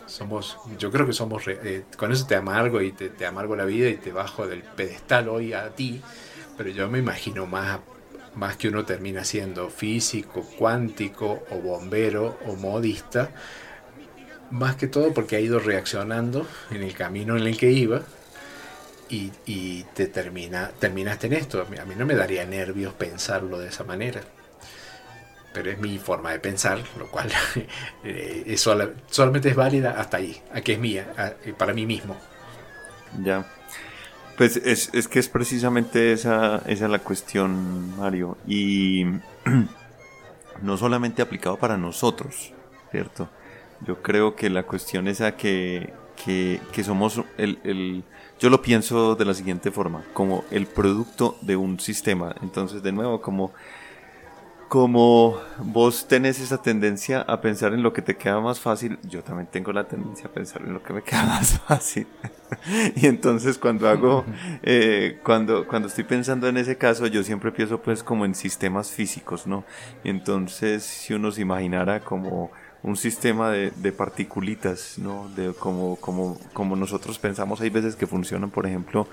Somos, 0.06 0.58
yo 0.78 0.90
creo 0.90 1.06
que 1.06 1.12
somos, 1.12 1.46
eh, 1.46 1.84
con 1.96 2.12
eso 2.12 2.26
te 2.26 2.34
amargo 2.34 2.80
y 2.82 2.92
te, 2.92 3.08
te, 3.10 3.26
amargo 3.26 3.54
la 3.56 3.64
vida 3.64 3.88
y 3.88 3.96
te 3.96 4.12
bajo 4.12 4.46
del 4.46 4.62
pedestal 4.62 5.28
hoy 5.28 5.52
a 5.52 5.70
ti, 5.70 6.00
pero 6.56 6.70
yo 6.70 6.88
me 6.88 6.98
imagino 6.98 7.46
más, 7.46 7.80
más 8.34 8.56
que 8.56 8.68
uno 8.68 8.84
termina 8.84 9.24
siendo 9.24 9.70
físico, 9.70 10.44
cuántico 10.58 11.44
o 11.50 11.56
bombero 11.56 12.38
o 12.46 12.56
modista, 12.56 13.30
más 14.50 14.74
que 14.74 14.88
todo 14.88 15.14
porque 15.14 15.36
ha 15.36 15.40
ido 15.40 15.60
reaccionando 15.60 16.46
en 16.70 16.82
el 16.82 16.94
camino 16.94 17.36
en 17.36 17.46
el 17.46 17.56
que 17.56 17.70
iba 17.70 18.02
y, 19.10 19.84
te 19.94 20.06
termina, 20.06 20.70
terminaste 20.78 21.26
en 21.26 21.34
esto. 21.34 21.62
A 21.62 21.84
mí 21.84 21.94
no 21.96 22.06
me 22.06 22.14
daría 22.14 22.44
nervios 22.46 22.94
pensarlo 22.94 23.58
de 23.58 23.68
esa 23.68 23.84
manera. 23.84 24.20
Pero 25.52 25.70
es 25.70 25.78
mi 25.78 25.98
forma 25.98 26.30
de 26.30 26.38
pensar, 26.38 26.78
lo 26.96 27.08
cual 27.08 27.30
eh, 28.04 28.44
es 28.46 28.60
solamente 28.60 29.48
es 29.48 29.56
válida 29.56 29.96
hasta 29.98 30.18
ahí, 30.18 30.40
aquí 30.52 30.72
es 30.72 30.78
mía, 30.78 31.12
para 31.58 31.74
mí 31.74 31.86
mismo. 31.86 32.16
Ya. 33.22 33.44
Pues 34.36 34.56
es, 34.56 34.90
es 34.92 35.08
que 35.08 35.18
es 35.18 35.28
precisamente 35.28 36.12
esa, 36.12 36.62
esa 36.66 36.88
la 36.88 37.00
cuestión, 37.00 37.96
Mario. 37.98 38.38
Y 38.46 39.04
no 40.62 40.76
solamente 40.76 41.20
aplicado 41.20 41.56
para 41.56 41.76
nosotros, 41.76 42.52
¿cierto? 42.92 43.28
Yo 43.80 44.02
creo 44.02 44.36
que 44.36 44.50
la 44.50 44.62
cuestión 44.62 45.08
es 45.08 45.20
a 45.20 45.36
que, 45.36 45.92
que, 46.24 46.60
que 46.72 46.84
somos 46.84 47.20
el, 47.38 47.58
el 47.64 48.04
yo 48.40 48.48
lo 48.48 48.62
pienso 48.62 49.14
de 49.14 49.24
la 49.26 49.34
siguiente 49.34 49.70
forma, 49.70 50.02
como 50.14 50.44
el 50.50 50.66
producto 50.66 51.36
de 51.42 51.56
un 51.56 51.78
sistema. 51.78 52.34
Entonces, 52.42 52.82
de 52.82 52.90
nuevo, 52.90 53.20
como, 53.20 53.52
como 54.66 55.38
vos 55.58 56.08
tenés 56.08 56.40
esa 56.40 56.62
tendencia 56.62 57.20
a 57.20 57.42
pensar 57.42 57.74
en 57.74 57.82
lo 57.82 57.92
que 57.92 58.00
te 58.00 58.16
queda 58.16 58.40
más 58.40 58.58
fácil, 58.58 58.98
yo 59.02 59.22
también 59.22 59.46
tengo 59.46 59.74
la 59.74 59.86
tendencia 59.86 60.26
a 60.26 60.32
pensar 60.32 60.62
en 60.62 60.72
lo 60.72 60.82
que 60.82 60.94
me 60.94 61.02
queda 61.04 61.24
más 61.24 61.58
fácil. 61.60 62.06
y 62.96 63.06
entonces 63.06 63.58
cuando 63.58 63.86
hago, 63.90 64.24
eh, 64.62 65.20
cuando, 65.22 65.68
cuando 65.68 65.88
estoy 65.88 66.04
pensando 66.04 66.48
en 66.48 66.56
ese 66.56 66.78
caso, 66.78 67.06
yo 67.08 67.22
siempre 67.22 67.52
pienso 67.52 67.82
pues 67.82 68.02
como 68.02 68.24
en 68.24 68.34
sistemas 68.34 68.90
físicos, 68.90 69.46
¿no? 69.46 69.64
Y 70.02 70.08
entonces, 70.08 70.82
si 70.82 71.12
uno 71.12 71.30
se 71.30 71.42
imaginara 71.42 72.00
como 72.00 72.50
un 72.82 72.96
sistema 72.96 73.50
de, 73.50 73.70
de 73.70 73.92
particulitas, 73.92 74.98
¿no? 74.98 75.28
De 75.36 75.52
como, 75.52 75.96
como, 75.96 76.38
como 76.52 76.76
nosotros 76.76 77.18
pensamos, 77.18 77.60
hay 77.60 77.70
veces 77.70 77.94
que 77.96 78.06
funcionan, 78.06 78.50
por 78.50 78.66
ejemplo, 78.66 79.06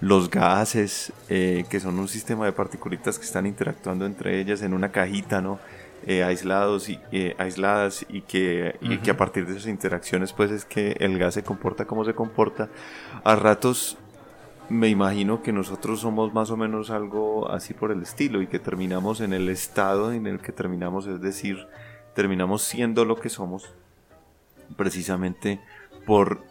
los 0.00 0.30
gases, 0.30 1.12
eh, 1.28 1.64
que 1.70 1.80
son 1.80 1.98
un 1.98 2.08
sistema 2.08 2.44
de 2.44 2.52
particulitas 2.52 3.18
que 3.18 3.24
están 3.24 3.46
interactuando 3.46 4.04
entre 4.04 4.40
ellas 4.40 4.62
en 4.62 4.74
una 4.74 4.92
cajita, 4.92 5.40
¿no? 5.40 5.58
Eh, 6.06 6.22
aislados 6.22 6.90
y 6.90 7.00
eh, 7.12 7.34
aisladas 7.38 8.04
y 8.10 8.20
que, 8.20 8.76
y 8.82 8.98
que 8.98 9.10
a 9.10 9.16
partir 9.16 9.46
de 9.46 9.52
esas 9.52 9.68
interacciones 9.68 10.34
pues 10.34 10.50
es 10.50 10.66
que 10.66 10.94
el 11.00 11.18
gas 11.18 11.32
se 11.32 11.42
comporta 11.42 11.86
como 11.86 12.04
se 12.04 12.12
comporta 12.12 12.68
a 13.24 13.36
ratos 13.36 13.96
me 14.68 14.88
imagino 14.88 15.42
que 15.42 15.50
nosotros 15.50 16.00
somos 16.00 16.34
más 16.34 16.50
o 16.50 16.58
menos 16.58 16.90
algo 16.90 17.50
así 17.50 17.72
por 17.72 17.90
el 17.90 18.02
estilo 18.02 18.42
y 18.42 18.48
que 18.48 18.58
terminamos 18.58 19.22
en 19.22 19.32
el 19.32 19.48
estado 19.48 20.12
en 20.12 20.26
el 20.26 20.40
que 20.40 20.52
terminamos 20.52 21.06
es 21.06 21.22
decir 21.22 21.66
terminamos 22.14 22.62
siendo 22.62 23.04
lo 23.04 23.16
que 23.16 23.28
somos 23.28 23.70
precisamente 24.76 25.60
por 26.06 26.42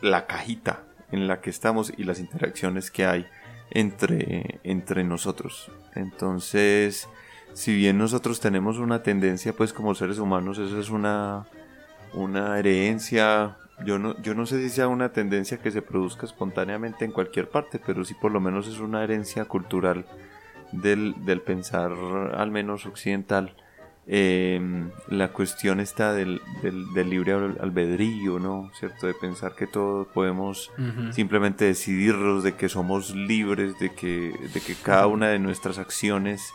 la 0.00 0.26
cajita 0.26 0.84
en 1.10 1.28
la 1.28 1.40
que 1.40 1.50
estamos 1.50 1.92
y 1.96 2.04
las 2.04 2.18
interacciones 2.18 2.90
que 2.90 3.06
hay 3.06 3.26
entre, 3.70 4.60
entre 4.64 5.04
nosotros. 5.04 5.70
Entonces, 5.94 7.08
si 7.52 7.74
bien 7.74 7.98
nosotros 7.98 8.40
tenemos 8.40 8.78
una 8.78 9.02
tendencia, 9.02 9.52
pues 9.52 9.72
como 9.72 9.94
seres 9.94 10.18
humanos, 10.18 10.58
eso 10.58 10.80
es 10.80 10.90
una, 10.90 11.46
una 12.14 12.58
herencia. 12.58 13.56
Yo 13.84 13.98
no, 13.98 14.20
yo 14.22 14.34
no 14.34 14.46
sé 14.46 14.60
si 14.62 14.70
sea 14.70 14.88
una 14.88 15.12
tendencia 15.12 15.58
que 15.58 15.70
se 15.70 15.82
produzca 15.82 16.26
espontáneamente 16.26 17.04
en 17.04 17.12
cualquier 17.12 17.48
parte, 17.48 17.80
pero 17.84 18.04
sí 18.04 18.14
por 18.14 18.32
lo 18.32 18.40
menos 18.40 18.68
es 18.68 18.78
una 18.78 19.04
herencia 19.04 19.44
cultural 19.44 20.06
del, 20.72 21.14
del 21.24 21.42
pensar 21.42 21.92
al 21.92 22.50
menos 22.50 22.86
occidental 22.86 23.54
Em, 24.04 24.90
la 25.08 25.28
cuestión 25.28 25.78
está 25.78 26.12
del, 26.12 26.40
del, 26.62 27.08
libre 27.08 27.34
albedrío, 27.34 28.40
¿no? 28.40 28.70
¿Cierto? 28.74 29.06
De 29.06 29.14
pensar 29.14 29.54
que 29.54 29.68
todos 29.68 30.08
podemos 30.08 30.72
simplemente 31.12 31.66
decidirnos, 31.66 32.42
de 32.42 32.54
que 32.54 32.68
somos 32.68 33.14
libres, 33.14 33.78
de 33.78 33.94
que, 33.94 34.34
de 34.52 34.60
que 34.60 34.74
cada 34.74 35.06
una 35.06 35.28
de 35.28 35.38
nuestras 35.38 35.78
acciones 35.78 36.52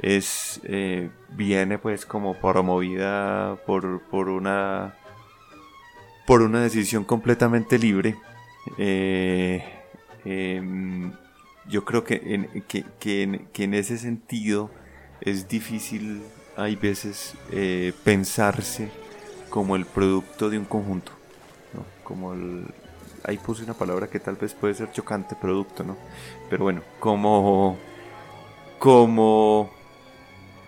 es 0.00 0.60
eh, 0.64 1.10
viene 1.30 1.78
pues 1.78 2.06
como 2.06 2.34
promovida 2.34 3.56
por, 3.66 4.00
por 4.02 4.28
una 4.28 4.94
por 6.26 6.42
una 6.42 6.60
decisión 6.60 7.04
completamente 7.04 7.78
libre. 7.78 8.16
Eh, 8.76 9.64
em, 10.26 11.12
yo 11.66 11.84
creo 11.86 12.04
que 12.04 12.20
en, 12.24 12.62
que, 12.68 12.84
que, 12.98 13.46
que 13.54 13.64
en 13.64 13.74
ese 13.74 13.96
sentido 13.96 14.70
es 15.22 15.48
difícil 15.48 16.22
hay 16.56 16.76
veces 16.76 17.34
eh, 17.52 17.92
pensarse 18.04 18.90
como 19.48 19.76
el 19.76 19.86
producto 19.86 20.50
de 20.50 20.58
un 20.58 20.64
conjunto, 20.64 21.12
¿no? 21.74 21.84
Como 22.04 22.32
el, 22.32 22.66
ahí 23.24 23.38
puse 23.38 23.64
una 23.64 23.74
palabra 23.74 24.08
que 24.08 24.20
tal 24.20 24.36
vez 24.36 24.54
puede 24.54 24.74
ser 24.74 24.92
chocante, 24.92 25.34
producto, 25.34 25.84
¿no? 25.84 25.96
Pero 26.48 26.64
bueno, 26.64 26.82
como, 26.98 27.76
como 28.78 29.70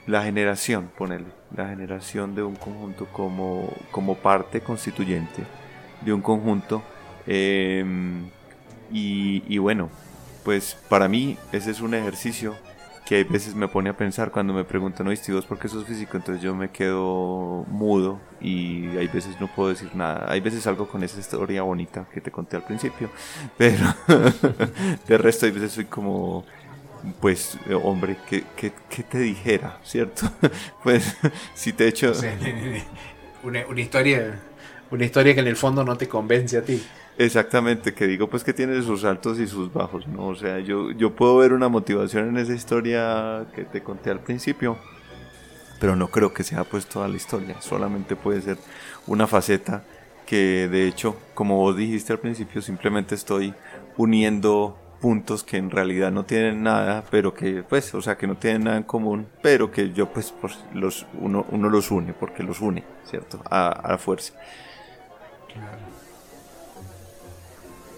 la 0.06 0.22
generación, 0.24 0.90
ponele, 0.96 1.26
la 1.54 1.68
generación 1.68 2.34
de 2.34 2.42
un 2.42 2.56
conjunto 2.56 3.06
como, 3.12 3.72
como 3.90 4.16
parte 4.16 4.60
constituyente 4.60 5.44
de 6.00 6.12
un 6.12 6.20
conjunto. 6.20 6.82
Em, 7.26 8.28
y, 8.90 9.44
y 9.46 9.58
bueno, 9.58 9.88
pues 10.44 10.76
para 10.88 11.08
mí 11.08 11.38
ese 11.52 11.70
es 11.70 11.80
un 11.80 11.94
ejercicio 11.94 12.56
que 13.04 13.16
hay 13.16 13.24
veces 13.24 13.54
me 13.54 13.68
pone 13.68 13.90
a 13.90 13.96
pensar 13.96 14.30
cuando 14.30 14.52
me 14.52 14.64
preguntan, 14.64 15.06
oíste, 15.08 15.32
¿vos 15.32 15.44
por 15.44 15.58
qué 15.58 15.68
sos 15.68 15.84
físico? 15.84 16.16
Entonces 16.16 16.42
yo 16.42 16.54
me 16.54 16.70
quedo 16.70 17.64
mudo 17.68 18.20
y 18.40 18.86
hay 18.96 19.08
veces 19.08 19.40
no 19.40 19.48
puedo 19.48 19.70
decir 19.70 19.94
nada. 19.94 20.26
Hay 20.30 20.40
veces 20.40 20.66
algo 20.66 20.86
con 20.86 21.02
esa 21.02 21.18
historia 21.18 21.62
bonita 21.62 22.06
que 22.12 22.20
te 22.20 22.30
conté 22.30 22.56
al 22.56 22.64
principio, 22.64 23.10
pero 23.58 23.94
de 25.06 25.18
resto 25.18 25.46
hay 25.46 25.52
veces 25.52 25.72
soy 25.72 25.86
como, 25.86 26.44
pues, 27.20 27.58
hombre, 27.82 28.16
¿qué, 28.28 28.44
qué, 28.56 29.02
te 29.02 29.18
dijera? 29.18 29.78
¿Cierto? 29.82 30.30
pues, 30.82 31.16
si 31.54 31.72
te 31.72 31.88
echo... 31.88 32.12
una, 33.42 33.66
una 33.66 33.80
historia... 33.80 34.40
Una 34.92 35.06
historia 35.06 35.32
que 35.32 35.40
en 35.40 35.46
el 35.46 35.56
fondo 35.56 35.84
no 35.84 35.96
te 35.96 36.06
convence 36.06 36.58
a 36.58 36.62
ti. 36.62 36.84
Exactamente, 37.18 37.92
que 37.92 38.06
digo 38.06 38.28
pues 38.28 38.42
que 38.42 38.54
tiene 38.54 38.80
sus 38.82 39.04
altos 39.04 39.38
y 39.38 39.46
sus 39.46 39.72
bajos, 39.72 40.06
¿no? 40.06 40.28
O 40.28 40.34
sea, 40.34 40.60
yo, 40.60 40.90
yo 40.92 41.14
puedo 41.14 41.36
ver 41.36 41.52
una 41.52 41.68
motivación 41.68 42.28
en 42.28 42.38
esa 42.38 42.54
historia 42.54 43.46
que 43.54 43.64
te 43.64 43.82
conté 43.82 44.10
al 44.10 44.20
principio, 44.20 44.78
pero 45.78 45.94
no 45.94 46.08
creo 46.08 46.32
que 46.32 46.42
sea 46.42 46.64
pues 46.64 46.86
toda 46.86 47.08
la 47.08 47.16
historia, 47.16 47.60
solamente 47.60 48.16
puede 48.16 48.40
ser 48.40 48.56
una 49.06 49.26
faceta 49.26 49.84
que 50.24 50.68
de 50.68 50.88
hecho, 50.88 51.16
como 51.34 51.58
vos 51.58 51.76
dijiste 51.76 52.14
al 52.14 52.18
principio, 52.18 52.62
simplemente 52.62 53.14
estoy 53.14 53.52
uniendo 53.98 54.78
puntos 55.02 55.42
que 55.44 55.58
en 55.58 55.70
realidad 55.70 56.12
no 56.12 56.24
tienen 56.24 56.62
nada, 56.62 57.04
pero 57.10 57.34
que 57.34 57.62
pues, 57.62 57.92
o 57.94 58.00
sea, 58.00 58.16
que 58.16 58.26
no 58.26 58.36
tienen 58.36 58.64
nada 58.64 58.76
en 58.78 58.84
común, 58.84 59.26
pero 59.42 59.70
que 59.70 59.92
yo 59.92 60.10
pues, 60.10 60.32
pues 60.40 60.58
los, 60.72 61.06
uno, 61.20 61.44
uno 61.50 61.68
los 61.68 61.90
une, 61.90 62.14
porque 62.14 62.42
los 62.42 62.60
une, 62.60 62.84
¿cierto? 63.04 63.42
A, 63.50 63.68
a 63.68 63.98
fuerza. 63.98 64.32
Claro. 65.52 65.92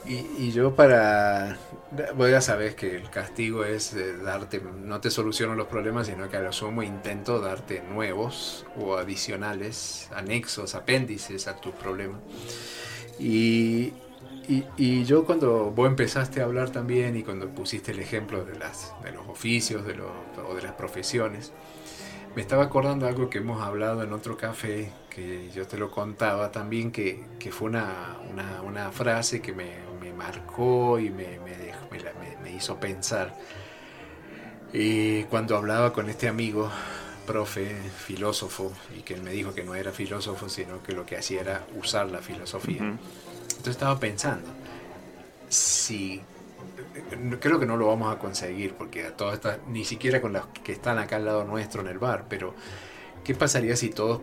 Y, 0.07 0.53
yo 0.53 0.75
para... 0.75 1.57
Vos 2.17 2.29
ya 2.29 2.41
sabes 2.41 2.75
que 2.75 2.97
el 2.97 3.09
castigo 3.09 3.65
es 3.65 3.95
eh, 3.95 4.17
darte, 4.19 4.61
no 4.61 5.01
te 5.01 5.11
soluciono 5.11 5.55
los 5.55 5.69
problemas, 5.69 6.09
sino 6.09 6.29
que 6.29 6.37
a 6.37 6.41
lo 6.41 6.53
sumo 6.53 6.83
intento 6.83 7.41
darte 7.41 7.83
nuevos 7.83 8.67
o 8.77 8.97
adicionales, 8.97 10.11
anexos, 10.15 10.75
apéndices 10.75 11.47
a 11.47 11.57
tus 11.57 11.73
problemas. 11.75 12.21
Y, 13.19 13.93
y, 14.77 15.05
yo 15.05 15.25
cuando 15.25 15.71
vos 15.71 15.87
empezaste 15.87 16.41
a 16.41 16.45
hablar 16.45 16.71
también 16.71 17.17
y 17.17 17.23
cuando 17.23 17.49
pusiste 17.49 17.93
el 17.93 18.01
ejemplo 18.01 18.45
de, 18.45 18.59
las, 18.59 18.93
de 19.03 19.13
los 19.13 19.27
oficios 19.29 19.87
de 19.87 19.95
o 20.03 20.55
de 20.55 20.63
las 20.63 20.73
profesiones, 20.73 21.53
me 22.35 22.43
estaba 22.43 22.65
acordando 22.65 23.07
algo 23.07 23.31
que 23.31 23.39
hemos 23.39 23.63
hablado 23.63 24.03
en 24.03 24.13
otro 24.13 24.37
café, 24.37 24.91
que 25.09 25.51
yo 25.55 25.67
te 25.67 25.79
lo 25.79 25.91
contaba 25.91 26.51
también, 26.51 26.91
que, 26.91 27.25
que 27.39 27.53
fue 27.53 27.69
una, 27.69 28.19
una, 28.31 28.61
una, 28.63 28.91
frase 28.91 29.41
que 29.41 29.53
me 29.53 29.71
marcó 30.15 30.99
y 30.99 31.11
me, 31.11 31.39
me, 31.41 31.75
me, 32.43 32.53
hizo 32.53 32.79
pensar. 32.79 33.35
Y 34.73 35.25
cuando 35.25 35.57
hablaba 35.57 35.93
con 35.93 36.09
este 36.09 36.29
amigo, 36.29 36.71
profe, 37.27 37.77
filósofo, 37.97 38.73
y 38.97 39.03
que 39.03 39.15
él 39.15 39.23
me 39.23 39.33
dijo 39.33 39.55
que 39.55 39.65
no 39.65 39.75
era 39.75 39.93
filósofo, 39.93 40.49
sino 40.49 40.83
que 40.83 40.93
lo 40.93 41.07
que 41.07 41.17
hacía 41.17 41.41
era 41.41 41.67
usar 41.77 42.11
la 42.11 42.19
filosofía. 42.19 42.79
Entonces 42.81 43.69
estaba 43.69 43.99
pensando, 44.01 44.49
si 45.49 46.23
creo 47.41 47.59
que 47.59 47.67
no 47.67 47.77
lo 47.77 47.87
vamos 47.89 48.15
a 48.15 48.19
conseguir 48.19 48.75
porque 48.75 49.07
a 49.07 49.17
todas 49.17 49.35
estas, 49.35 49.59
ni 49.69 49.85
siquiera 49.85 50.21
con 50.21 50.33
las 50.33 50.47
que 50.63 50.73
están 50.73 50.99
acá 50.99 51.17
al 51.17 51.25
lado 51.25 51.45
nuestro 51.45 51.81
en 51.83 51.89
el 51.89 51.99
bar, 51.99 52.27
pero 52.29 52.55
¿qué 53.25 53.35
pasaría 53.35 53.75
si 53.75 53.89
todos 53.89 54.21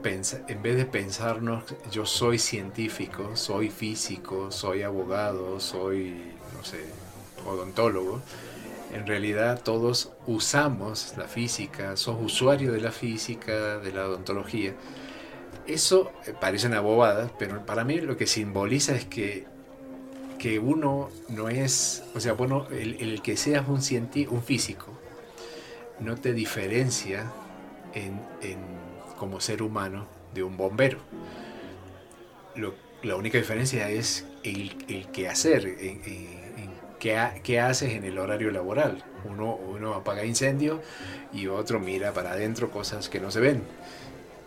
en 0.47 0.61
vez 0.61 0.77
de 0.77 0.85
pensarnos 0.85 1.63
yo 1.91 2.05
soy 2.05 2.37
científico, 2.37 3.35
soy 3.35 3.69
físico, 3.69 4.51
soy 4.51 4.83
abogado, 4.83 5.59
soy, 5.59 6.33
no 6.55 6.63
sé, 6.63 6.85
odontólogo? 7.45 8.21
En 8.93 9.07
realidad 9.07 9.61
todos 9.63 10.11
usamos 10.27 11.15
la 11.17 11.27
física, 11.27 11.97
sos 11.97 12.17
usuario 12.21 12.71
de 12.71 12.81
la 12.81 12.91
física, 12.91 13.79
de 13.79 13.91
la 13.91 14.05
odontología. 14.07 14.75
Eso 15.65 16.11
eh, 16.27 16.33
parece 16.39 16.67
una 16.67 16.81
bobada, 16.81 17.31
pero 17.39 17.65
para 17.65 17.83
mí 17.83 17.99
lo 18.01 18.17
que 18.17 18.27
simboliza 18.27 18.95
es 18.95 19.05
que 19.05 19.49
que 20.37 20.57
uno 20.57 21.11
no 21.29 21.49
es, 21.49 22.03
o 22.15 22.19
sea, 22.19 22.33
bueno, 22.33 22.65
el, 22.71 23.21
que 23.21 23.37
seas 23.37 23.67
un 23.67 23.77
un 24.31 24.41
físico, 24.41 24.87
no 25.99 26.15
te 26.15 26.33
diferencia 26.33 27.31
en, 27.93 28.19
como 29.21 29.39
ser 29.39 29.61
humano 29.61 30.07
de 30.33 30.41
un 30.41 30.57
bombero. 30.57 30.97
la 33.03 33.15
única 33.15 33.37
diferencia 33.37 33.87
es 33.87 34.25
el, 34.43 35.07
que 35.13 35.29
hacer, 35.29 35.63
en, 35.79 36.01
qué, 36.99 37.59
haces 37.59 37.93
en 37.93 38.03
el 38.03 38.17
horario 38.17 38.49
laboral. 38.49 39.03
Uno, 39.25 39.53
uno 39.53 39.93
apaga 39.93 40.25
incendio 40.25 40.81
y 41.31 41.45
otro 41.45 41.79
mira 41.79 42.13
para 42.13 42.31
adentro 42.31 42.71
cosas 42.71 43.09
que 43.09 43.19
no 43.19 43.29
se 43.29 43.41
ven. 43.41 43.61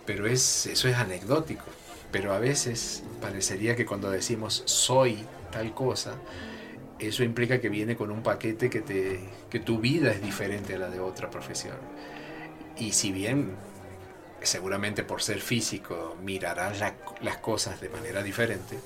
Pero 0.06 0.26
es, 0.26 0.66
eso 0.66 0.88
es 0.88 0.96
anecdótico. 0.96 1.66
Pero 2.10 2.32
a 2.32 2.40
veces 2.40 3.04
parecería 3.20 3.76
que 3.76 3.86
cuando 3.86 4.10
decimos 4.10 4.64
soy 4.66 5.24
tal 5.52 5.72
cosa, 5.72 6.16
eso 6.98 7.22
implica 7.22 7.60
que 7.60 7.68
viene 7.68 7.94
con 7.94 8.10
un 8.10 8.24
paquete 8.24 8.70
que, 8.70 8.80
te, 8.80 9.20
que 9.50 9.60
tu 9.60 9.78
vida 9.78 10.10
es 10.10 10.20
diferente 10.20 10.74
a 10.74 10.78
la 10.78 10.90
de 10.90 10.98
otra 10.98 11.30
profesión. 11.30 11.76
Y 12.76 12.90
si 12.90 13.12
bien 13.12 13.52
seguramente 14.46 15.04
por 15.04 15.22
ser 15.22 15.40
físico 15.40 16.16
mirarás 16.22 16.80
las 17.20 17.36
cosas 17.38 17.80
de 17.80 17.88
manera 17.88 18.22
diferente, 18.22 18.78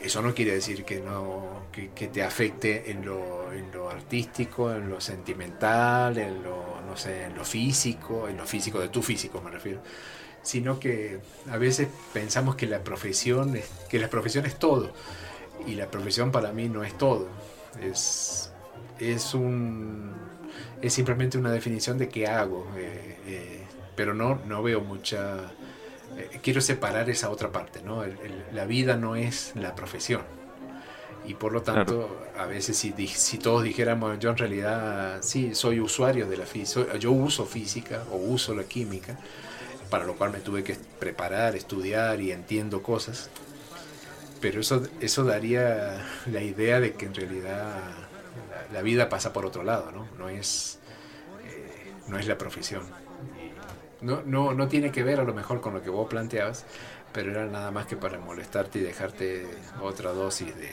eso 0.00 0.22
no 0.22 0.34
quiere 0.34 0.54
decir 0.54 0.84
que, 0.84 1.00
no, 1.00 1.66
que, 1.72 2.08
te 2.08 2.22
afecte 2.22 2.90
en 2.90 3.04
lo, 3.04 3.52
en 3.52 3.72
lo, 3.72 3.90
artístico, 3.90 4.72
en 4.72 4.88
lo 4.88 5.00
sentimental, 5.00 6.16
en 6.18 6.42
lo, 6.42 6.80
no 6.86 6.96
sé, 6.96 7.24
en 7.24 7.34
lo 7.34 7.44
físico, 7.44 8.28
en 8.28 8.36
lo 8.36 8.46
físico 8.46 8.80
de 8.80 8.88
tu 8.88 9.02
físico 9.02 9.40
me 9.40 9.50
refiero, 9.50 9.80
sino 10.42 10.78
que 10.78 11.18
a 11.50 11.56
veces 11.56 11.88
pensamos 12.12 12.54
que 12.54 12.66
la 12.66 12.84
profesión 12.84 13.56
es, 13.56 13.68
que 13.88 13.98
la 13.98 14.08
profesión 14.08 14.46
es 14.46 14.56
todo 14.56 14.92
y 15.66 15.74
la 15.74 15.90
profesión 15.90 16.30
para 16.30 16.52
mí 16.52 16.68
no 16.68 16.84
es 16.84 16.96
todo. 16.96 17.28
Es, 17.82 18.52
es 19.00 19.34
un 19.34 20.14
es 20.80 20.92
simplemente 20.92 21.38
una 21.38 21.50
definición 21.50 21.98
de 21.98 22.08
qué 22.08 22.26
hago 22.26 22.66
eh, 22.76 23.16
eh, 23.26 23.57
pero 23.98 24.14
no 24.14 24.40
no 24.46 24.62
veo 24.62 24.80
mucha 24.80 25.50
eh, 26.16 26.38
quiero 26.40 26.60
separar 26.60 27.10
esa 27.10 27.30
otra 27.30 27.50
parte 27.50 27.82
no 27.82 28.04
la 28.52 28.64
vida 28.64 28.96
no 28.96 29.16
es 29.16 29.52
la 29.56 29.74
profesión 29.74 30.22
y 31.26 31.34
por 31.34 31.52
lo 31.52 31.62
tanto 31.62 32.28
a 32.38 32.46
veces 32.46 32.78
si, 32.78 32.92
si 33.08 33.38
todos 33.38 33.64
dijéramos 33.64 34.18
yo 34.20 34.30
en 34.30 34.38
realidad 34.38 35.18
sí 35.20 35.54
soy 35.54 35.80
usuario 35.80 36.28
de 36.28 36.36
la 36.36 36.46
física 36.46 36.96
yo 36.96 37.10
uso 37.10 37.44
física 37.44 38.04
o 38.12 38.16
uso 38.16 38.54
la 38.54 38.62
química 38.62 39.18
para 39.90 40.04
lo 40.04 40.16
cual 40.16 40.32
me 40.32 40.40
tuve 40.40 40.62
que 40.62 40.76
preparar, 40.98 41.56
estudiar 41.56 42.20
y 42.20 42.32
entiendo 42.32 42.82
cosas. 42.82 43.30
Pero 44.40 44.60
eso, 44.60 44.82
eso 45.00 45.24
daría 45.24 46.04
la 46.30 46.42
idea 46.42 46.80
de 46.80 46.94
que 46.94 47.06
en 47.06 47.14
realidad 47.14 47.76
la, 48.72 48.82
vida 48.82 49.08
pasa 49.08 49.32
por 49.32 49.46
otro 49.46 49.64
lado, 49.64 49.90
¿no? 49.90 50.08
No 50.16 50.28
es, 50.28 50.78
eh, 51.44 51.92
no 52.06 52.18
es 52.18 52.26
la 52.28 52.38
profesión. 52.38 52.82
No, 54.00 54.22
no, 54.24 54.54
no 54.54 54.68
tiene 54.68 54.92
que 54.92 55.02
ver 55.02 55.20
a 55.20 55.24
lo 55.24 55.34
mejor 55.34 55.60
con 55.60 55.74
lo 55.74 55.82
que 55.82 55.90
vos 55.90 56.08
planteabas, 56.08 56.64
pero 57.12 57.32
era 57.32 57.46
nada 57.46 57.70
más 57.70 57.86
que 57.86 57.96
para 57.96 58.18
molestarte 58.18 58.78
y 58.78 58.82
dejarte 58.82 59.46
otra 59.82 60.12
dosis 60.12 60.54
de, 60.56 60.70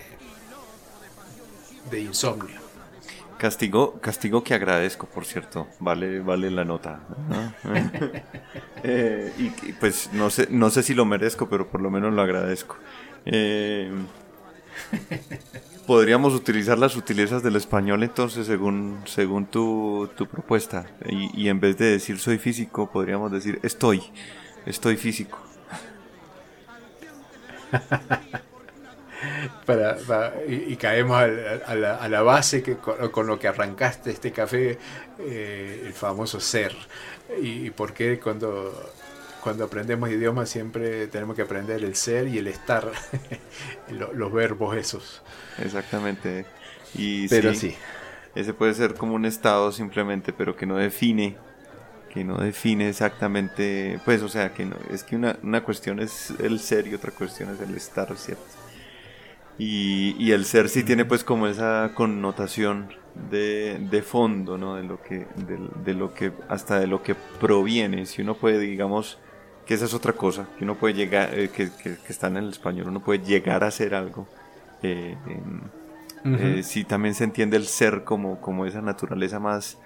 de 1.90 2.02
insomnio. 2.02 2.66
Castigo, 3.38 4.00
castigo 4.00 4.44
que 4.44 4.54
agradezco, 4.54 5.08
por 5.08 5.26
cierto. 5.26 5.68
Vale, 5.80 6.20
vale 6.22 6.50
la 6.52 6.66
nota. 6.66 7.00
Eh, 8.88 9.34
y, 9.40 9.50
pues 9.74 10.12
no 10.14 10.30
sé, 10.30 10.48
no 10.52 10.70
sé 10.70 10.84
si 10.84 10.94
lo 10.94 11.06
merezco, 11.06 11.50
pero 11.50 11.68
por 11.68 11.82
lo 11.82 11.90
menos 11.90 12.14
lo 12.14 12.22
agradezco. 12.22 12.78
Eh, 13.26 13.92
podríamos 15.86 16.34
utilizar 16.34 16.78
las 16.78 16.94
sutilezas 16.94 17.44
del 17.44 17.56
español 17.56 18.04
entonces 18.04 18.48
según, 18.48 19.02
según 19.06 19.46
tu, 19.46 20.10
tu 20.16 20.28
propuesta. 20.28 20.86
Y, 21.08 21.44
y 21.44 21.50
en 21.50 21.60
vez 21.60 21.78
de 21.78 21.86
decir 21.86 22.20
soy 22.20 22.38
físico, 22.38 22.90
podríamos 22.92 23.32
decir 23.32 23.60
estoy. 23.64 24.04
Estoy 24.66 24.98
físico. 24.98 25.40
para, 29.66 30.34
y, 30.48 30.76
caemos 30.76 31.18
a, 31.18 31.76
la, 31.76 32.22
base 32.22 32.64
que, 32.64 32.76
con, 32.78 33.28
lo 33.28 33.40
que 33.40 33.48
arrancaste 33.48 34.12
este 34.12 34.32
café, 34.32 34.78
eh, 35.20 35.84
el 35.86 35.94
famoso 35.94 36.40
ser. 36.40 36.76
Y, 37.42 37.70
por 37.72 37.94
qué 37.94 38.20
cuando, 38.20 38.92
cuando 39.46 39.64
aprendemos 39.64 40.10
idiomas 40.10 40.50
siempre 40.50 41.06
tenemos 41.06 41.36
que 41.36 41.44
aprender 41.44 41.84
el 41.84 41.96
ser 41.96 42.28
y 42.28 42.40
el 42.40 42.48
estar, 42.48 42.92
los 43.92 44.34
verbos 44.34 44.76
esos. 44.76 45.22
Exactamente. 45.60 46.48
Y 46.96 47.28
pero 47.28 47.54
sí, 47.54 47.76
Ese 48.34 48.56
puede 48.56 48.74
ser 48.74 48.96
como 48.96 49.14
un 49.14 49.24
estado 49.24 49.72
simplemente, 49.72 50.34
pero 50.34 50.56
que 50.56 50.66
no 50.66 50.78
define 50.78 51.38
que 52.12 52.24
no 52.24 52.38
define 52.38 52.90
exactamente, 52.90 54.00
pues, 54.04 54.24
o 54.24 54.30
sea, 54.30 54.52
que 54.52 54.66
no, 54.66 54.78
es 54.90 55.04
que 55.04 55.16
una, 55.16 55.38
una 55.44 55.64
cuestión 55.64 56.00
es 56.00 56.34
el 56.40 56.60
ser 56.60 56.88
y 56.88 56.96
otra 56.96 57.12
cuestión 57.12 57.54
es 57.54 57.60
el 57.60 57.76
estar, 57.76 58.18
¿cierto? 58.18 58.42
Y, 59.60 60.32
el 60.32 60.46
ser 60.46 60.70
sí 60.70 60.84
tiene 60.84 61.06
pues 61.06 61.24
como 61.24 61.46
esa 61.46 61.92
connotación 61.94 62.90
de, 63.30 64.04
fondo, 64.06 64.58
¿no? 64.58 64.76
De 64.76 64.84
lo, 64.84 65.02
que, 65.02 65.28
de, 65.86 65.94
lo 65.94 66.14
que, 66.16 66.32
hasta 66.50 66.80
de 66.80 66.88
lo 66.88 67.04
que 67.04 67.16
proviene. 67.16 68.06
Si 68.06 68.22
uno 68.22 68.36
puede, 68.36 68.60
digamos, 68.60 69.20
que 69.66 69.74
esa 69.74 69.86
es 69.86 69.94
otra 69.94 70.14
cosa, 70.14 70.48
que 70.58 70.64
uno 70.64 70.76
puede 70.76 70.94
llegar, 70.94 71.38
eh, 71.38 71.50
que, 71.50 71.70
está 72.08 72.28
en 72.28 72.38
el 72.38 72.50
español, 72.50 72.88
uno 72.90 73.00
puede 73.00 73.24
llegar 73.24 73.64
a 73.64 73.72
ser 73.72 73.96
algo. 73.96 74.28
Eh, 74.84 75.16
eh, 76.26 76.64
si 76.64 76.84
también 76.84 77.14
se 77.14 77.24
entiende 77.24 77.58
el 77.58 77.66
ser 77.66 78.04
como, 78.04 78.42
como 78.42 78.66
esa 78.66 78.82
naturaleza 78.82 79.40
más, 79.40 79.78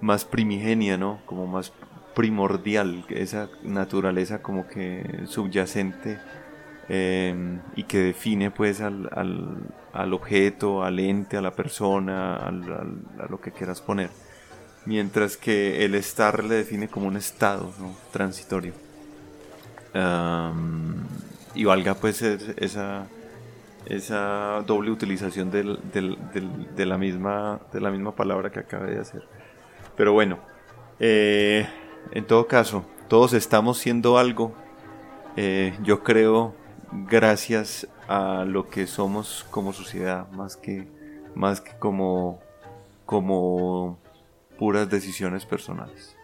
más 0.00 0.24
primigenia, 0.24 0.96
¿no? 0.96 1.20
Como 1.26 1.46
más 1.46 1.72
primordial, 2.14 3.04
esa 3.08 3.48
naturaleza 3.62 4.42
como 4.42 4.66
que 4.66 5.22
subyacente 5.26 6.18
Em, 6.90 7.60
y 7.76 7.82
que 7.84 7.98
define 7.98 8.50
pues 8.50 8.80
al, 8.80 9.10
al, 9.92 10.12
objeto, 10.14 10.82
al 10.82 10.98
ente, 10.98 11.36
a 11.36 11.42
la 11.42 11.50
persona, 11.50 12.36
al, 12.36 13.02
a 13.18 13.26
lo 13.28 13.40
que 13.40 13.52
quieras 13.52 13.82
poner. 13.82 14.08
Mientras 14.86 15.36
que 15.36 15.84
el 15.84 15.94
estar 15.94 16.42
le 16.44 16.54
define 16.54 16.88
como 16.88 17.06
un 17.06 17.18
estado 17.18 17.70
transitorio. 18.10 18.72
Y 21.54 21.64
valga 21.64 21.94
pues 21.94 22.22
esa, 22.22 23.06
esa 23.86 24.62
doble 24.66 24.90
utilización 24.90 25.50
del, 25.50 25.78
del, 25.92 26.18
de, 26.76 26.86
la 26.86 26.98
misma, 26.98 27.60
de 27.72 27.80
la 27.80 27.90
misma 27.90 28.14
palabra 28.14 28.50
que 28.50 28.60
acabé 28.60 28.94
de 28.94 29.00
hacer. 29.00 29.26
Pero 29.96 30.12
bueno, 30.12 30.38
eh, 31.00 31.66
en 32.12 32.24
todo 32.26 32.46
caso, 32.46 32.84
todos 33.08 33.32
estamos 33.32 33.78
siendo 33.78 34.18
algo. 34.18 34.54
Eh, 35.36 35.74
yo 35.82 36.02
creo 36.02 36.54
gracias 36.92 37.88
a 38.08 38.44
lo 38.44 38.68
que 38.68 38.86
somos 38.86 39.46
como 39.50 39.72
sociedad, 39.72 40.28
más 40.30 40.56
que, 40.56 40.88
más 41.34 41.60
que 41.60 41.72
como, 41.78 42.40
como 43.06 43.98
puras 44.58 44.88
decisiones 44.90 45.46
personales. 45.46 46.17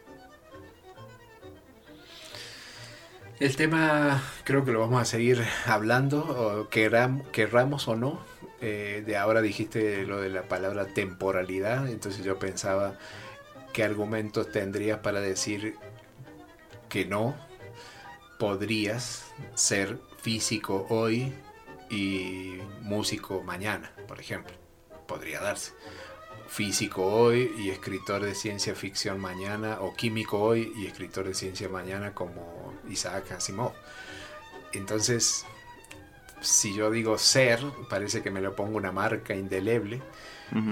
El 3.41 3.57
tema 3.57 4.23
creo 4.45 4.65
que 4.65 4.71
lo 4.71 4.79
vamos 4.79 5.03
a 5.03 5.05
seguir 5.05 5.43
hablando, 5.67 6.69
querramos 6.71 7.89
o 7.89 7.97
no. 7.97 8.21
Eh, 8.61 9.03
de 9.05 9.17
ahora 9.17 9.43
dijiste 9.43 10.07
lo 10.07 10.21
de 10.21 10.29
la 10.31 10.43
palabra 10.45 10.87
temporalidad, 10.87 11.89
entonces 11.89 12.25
yo 12.25 12.39
pensaba 12.39 12.97
qué 13.73 13.83
argumentos 13.83 14.53
tendrías 14.53 15.01
para 15.01 15.21
decir 15.21 15.75
que 16.89 17.05
no 17.05 17.35
podrías 18.39 19.25
ser 19.55 19.99
físico 20.23 20.87
hoy 20.89 21.35
y 21.91 22.59
músico 22.83 23.43
mañana, 23.43 23.93
por 24.07 24.21
ejemplo. 24.21 24.55
Podría 25.09 25.41
darse. 25.41 25.73
Físico 26.47 27.05
hoy 27.05 27.51
y 27.59 27.71
escritor 27.71 28.23
de 28.23 28.35
ciencia 28.37 28.77
ficción 28.77 29.19
mañana, 29.19 29.79
o 29.81 29.95
químico 29.95 30.39
hoy 30.39 30.73
y 30.77 30.87
escritor 30.87 31.27
de 31.27 31.35
ciencia 31.35 31.69
mañana 31.69 32.15
como 32.15 32.64
Isaac 32.89 33.33
Asimov. 33.33 33.73
Entonces, 34.73 35.45
si 36.41 36.75
yo 36.75 36.91
digo 36.91 37.19
ser, 37.19 37.61
parece 37.89 38.23
que 38.23 38.31
me 38.31 38.41
lo 38.41 38.55
pongo 38.55 38.77
una 38.77 38.93
marca 38.93 39.35
indeleble 39.35 40.03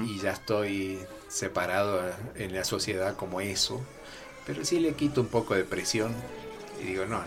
y 0.05 0.21
ya 0.21 0.33
estoy 0.33 1.01
separado 1.29 2.01
en 2.37 2.55
la 2.55 2.63
sociedad 2.65 3.17
como 3.17 3.41
eso. 3.41 3.81
Pero 4.47 4.65
sí 4.65 4.81
le 4.81 4.95
quito 4.95 5.21
un 5.21 5.29
poco 5.29 5.55
de 5.55 5.65
presión 5.65 6.15
y 6.81 6.87
digo, 6.87 7.07
no, 7.07 7.23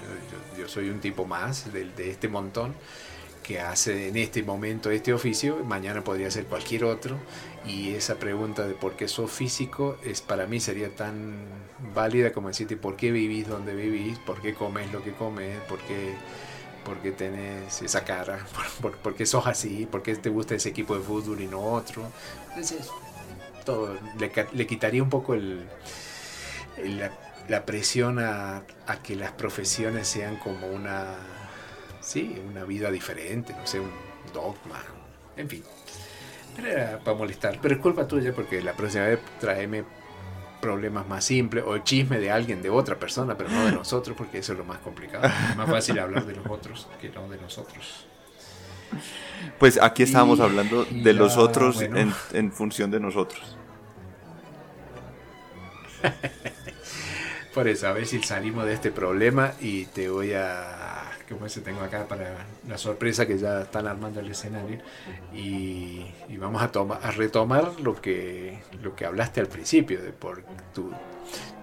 yo, 0.58 0.68
soy 0.68 0.90
un 0.90 1.00
tipo 1.00 1.26
más 1.26 1.72
de, 1.74 1.86
de, 1.86 2.12
este 2.12 2.28
montón 2.28 2.76
que 3.46 3.60
hace 3.60 4.08
en 4.10 4.18
este 4.18 4.42
momento 4.44 4.90
este 4.90 5.14
oficio, 5.14 5.64
mañana 5.64 6.04
podría 6.04 6.32
ser 6.32 6.46
cualquier 6.46 6.86
otro, 6.86 7.18
y 7.66 7.92
esa 7.92 8.16
pregunta 8.16 8.68
de 8.68 8.74
por 8.74 8.96
qué 8.96 9.08
sos 9.08 9.32
físico 9.32 9.98
es 10.04 10.22
para 10.22 10.48
mí 10.48 10.60
sería 10.60 10.90
tan 10.96 11.36
válida 11.94 12.34
como 12.34 12.48
decirte 12.48 12.78
por 12.78 12.96
qué 12.96 13.12
vivís 13.12 13.48
donde 13.48 13.76
vivís, 13.76 14.18
por 14.20 14.42
qué 14.42 14.54
comes 14.54 14.92
lo 14.92 15.04
que 15.04 15.12
comes, 15.12 15.60
por 15.70 15.80
qué, 15.80 16.14
por 16.84 16.98
qué 16.98 17.12
tenés 17.12 17.82
esa 17.82 18.04
cara, 18.04 18.46
por, 19.04 19.16
qué 19.16 19.26
sos 19.26 19.46
así, 19.46 19.86
por 19.86 20.02
qué 20.02 20.16
te 20.16 20.30
gusta 20.30 20.56
ese 20.56 20.70
equipo 20.70 20.96
de 20.96 21.02
fútbol 21.02 21.42
y 21.42 21.48
no 21.48 21.62
otro. 21.62 22.04
Entonces, 22.50 22.90
todo, 23.64 23.96
le, 24.54 24.68
quitaría 24.68 25.04
un 25.04 25.10
poco 25.10 25.34
el, 25.34 25.66
el 26.78 27.10
la 27.48 27.66
presión 27.66 28.20
a, 28.20 28.64
que 29.04 29.16
las 29.16 29.32
profesiones 29.32 30.08
sean 30.08 30.38
como 30.38 30.68
una, 30.68 31.16
sí, 32.06 32.42
una 32.48 32.64
vida 32.64 32.92
diferente, 32.92 33.54
no 33.54 33.66
sé, 33.66 33.80
un 33.80 33.92
dogma, 34.34 34.82
en 35.36 35.50
fin. 35.50 35.64
Pero 36.56 36.68
era 36.70 37.00
para 37.00 37.18
molestar. 37.18 37.60
Pero 37.62 37.76
es 37.76 37.82
culpa 37.82 38.08
tuya 38.08 38.34
porque 38.34 38.62
la 38.62 38.74
próxima 38.74 39.06
vez 39.06 39.20
tráeme 39.40 39.84
problemas 40.62 41.08
más 41.08 41.26
simples 41.26 41.64
o 41.68 41.76
el 41.76 41.84
chisme 41.84 42.20
de 42.20 42.32
alguien, 42.32 42.62
de 42.62 42.70
otra 42.70 42.96
persona, 42.98 43.38
pero 43.38 43.50
no 43.50 43.66
de 43.66 43.72
nosotros, 43.72 44.16
porque 44.18 44.38
eso 44.40 44.54
es 44.54 44.58
lo 44.60 44.66
más 44.66 44.80
complicado. 44.80 45.28
Es 45.50 45.56
más 45.58 45.70
fácil 45.70 46.00
hablar 46.00 46.26
de 46.26 46.36
los 46.36 46.46
otros 46.48 46.88
que 47.02 47.10
no 47.10 47.28
de 47.28 47.38
nosotros. 47.38 48.08
Pues 49.60 49.82
aquí 49.82 50.04
estábamos 50.04 50.40
hablando 50.40 50.86
de 50.86 51.14
los 51.14 51.38
otros 51.38 51.82
en, 51.82 52.14
en 52.32 52.52
función 52.52 52.90
de 52.92 53.00
nosotros. 53.00 53.58
Por 57.54 57.68
eso, 57.68 57.88
a 57.88 57.94
ver 57.94 58.06
si 58.06 58.22
salimos 58.22 58.66
de 58.66 58.74
este 58.74 58.92
problema 58.92 59.54
y 59.62 59.86
te 59.86 60.10
voy 60.10 60.34
a 60.34 60.85
como 61.30 61.46
ese 61.46 61.62
tengo 61.62 61.82
acá 61.82 62.08
para 62.08 62.46
la 62.68 62.78
sorpresa 62.78 63.26
que 63.26 63.38
ya 63.38 63.62
están 63.62 63.88
armando 63.88 64.20
el 64.20 64.30
escenario. 64.30 64.80
Y, 65.34 66.06
vamos 66.38 66.62
a, 66.62 67.12
retomar 67.12 67.80
lo 67.80 68.00
que, 68.00 68.60
lo 68.82 68.96
que 68.96 69.06
hablaste 69.06 69.42
al 69.42 69.48
principio, 69.48 70.00
por 70.20 70.44
tu, 70.74 70.92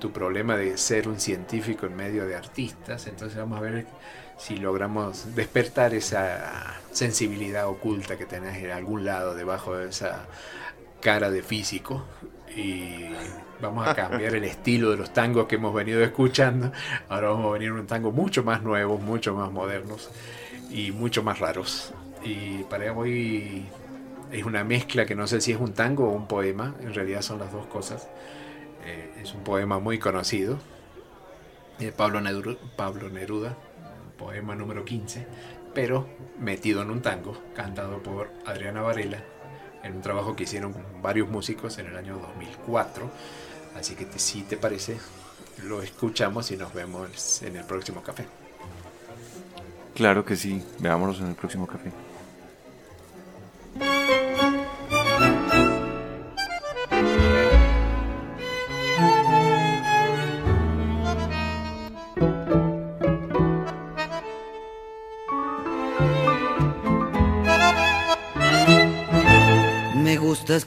tu 0.01 0.11
problema 0.13 0.57
de 0.57 0.77
ser 0.77 1.09
un 1.09 1.21
científico 1.21 1.87
en 1.87 1.97
medio 1.97 2.27
de 2.27 2.35
artistas. 2.35 3.07
Entonces 3.07 3.39
vamos 3.39 3.59
a 3.59 3.63
ver 3.63 3.87
si 4.39 4.57
logramos 4.57 5.35
despertar 5.37 5.95
esa 5.95 6.81
sensibilidad 6.91 7.69
oculta 7.69 8.17
que 8.17 8.27
tenés 8.27 8.63
en 8.63 8.71
algún 8.71 9.05
lado 9.05 9.35
debajo 9.35 9.77
de 9.77 9.91
esa 9.91 10.27
cara 11.01 11.31
de 11.31 11.43
físico 11.43 12.05
y 12.57 13.07
vamos 13.61 13.87
a 13.87 13.95
cambiar 13.95 14.35
el 14.35 14.45
estilo 14.45 14.91
de 14.91 14.97
los 14.97 15.13
tangos 15.13 15.47
que 15.47 15.57
hemos 15.57 15.75
venido 15.75 16.03
escuchando. 16.03 16.73
Ahora 17.09 17.31
vamos 17.31 17.47
a 17.47 17.53
venir 17.53 17.71
a 17.71 17.75
un 17.75 17.87
tango 17.87 18.13
mucho 18.13 18.43
más 18.43 18.63
nuevo, 18.63 18.99
mucho 18.99 19.35
más 19.35 19.51
modernos 19.51 20.11
y 20.71 20.91
mucho 20.93 21.23
más 21.23 21.39
raros. 21.39 21.93
Y 22.25 22.65
para 22.65 22.93
hoy 22.93 23.67
es 24.31 24.45
una 24.45 24.65
mezcla 24.65 25.07
que 25.07 25.15
no 25.15 25.27
sé 25.27 25.41
si 25.41 25.53
es 25.53 25.61
un 25.61 25.75
tango 25.75 26.09
o 26.09 26.13
un 26.13 26.27
poema, 26.27 26.75
en 26.81 26.95
realidad 26.95 27.23
son 27.23 27.39
las 27.39 27.53
dos 27.53 27.67
cosas. 27.67 28.09
Eh, 28.85 29.13
es 29.23 29.35
un 29.35 29.45
poema 29.45 29.79
muy 29.79 29.99
conocido 29.99 30.59
de 31.79 31.93
Pablo, 31.93 32.21
Pablo 32.77 33.09
Neruda, 33.11 33.57
poema 34.19 34.55
número 34.55 34.85
15, 34.85 35.27
pero 35.75 36.09
metido 36.39 36.83
en 36.83 36.91
un 36.91 37.03
tango, 37.03 37.37
cantado 37.55 38.03
por 38.03 38.31
Adriana 38.47 38.83
Varela, 38.83 39.23
en 39.83 39.97
un 39.97 40.03
trabajo 40.03 40.37
que 40.37 40.45
hicieron 40.45 40.74
varios 41.03 41.28
músicos 41.28 41.78
en 41.78 41.87
el 41.87 41.97
año 41.97 42.18
2004. 42.18 43.11
Así 43.76 43.95
que 43.95 44.07
si 44.18 44.43
te 44.43 44.57
parece, 44.57 44.99
lo 45.64 45.83
escuchamos 45.83 46.51
y 46.51 46.57
nos 46.57 46.72
vemos 46.72 47.43
en 47.43 47.57
el 47.57 47.64
próximo 47.64 48.03
café. 48.03 48.26
Claro 49.95 50.24
que 50.24 50.37
sí, 50.37 50.62
veámonos 50.78 51.20
en 51.20 51.28
el 51.28 51.35
próximo 51.35 51.66
café. 51.66 51.93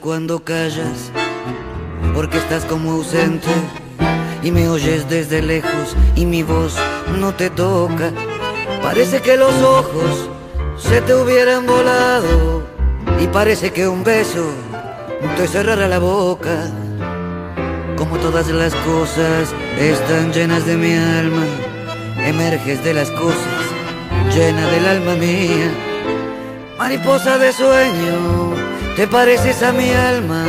Cuando 0.06 0.43
callas, 0.43 1.10
porque 2.14 2.38
estás 2.38 2.64
como 2.66 2.91
ausente 2.91 3.49
y 4.43 4.51
me 4.51 4.70
oyes 4.70 5.10
desde 5.10 5.41
lejos 5.41 5.97
y 6.16 6.28
mi 6.28 6.43
voz 6.43 6.76
no 7.20 7.34
te 7.34 7.49
toca. 7.49 8.12
Parece 8.84 9.20
que 9.24 9.36
los 9.36 9.56
ojos 9.64 10.30
se 10.78 11.01
te 11.01 11.16
hubieran 11.16 11.66
volado 11.66 12.62
y 13.20 13.26
parece 13.26 13.74
que 13.74 13.88
un 13.88 14.03
beso 14.03 14.45
te 15.38 15.47
cerrara 15.47 15.88
la 15.88 15.97
boca. 15.97 16.70
Como 17.97 18.20
todas 18.20 18.47
las 18.49 18.76
cosas 18.76 19.56
están 19.80 20.32
llenas 20.32 20.68
de 20.68 20.78
mi 20.78 20.93
alma, 20.93 21.45
emerges 22.20 22.84
de 22.84 22.93
las 22.93 23.10
cosas, 23.10 23.64
llena 24.36 24.68
del 24.68 24.86
alma 24.86 25.16
mía, 25.16 25.72
mariposa 26.78 27.39
de 27.39 27.51
sueño 27.51 28.55
te 28.96 29.08
pareces 29.08 29.62
a 29.62 29.74
mi 29.74 29.89
alma 29.91 30.46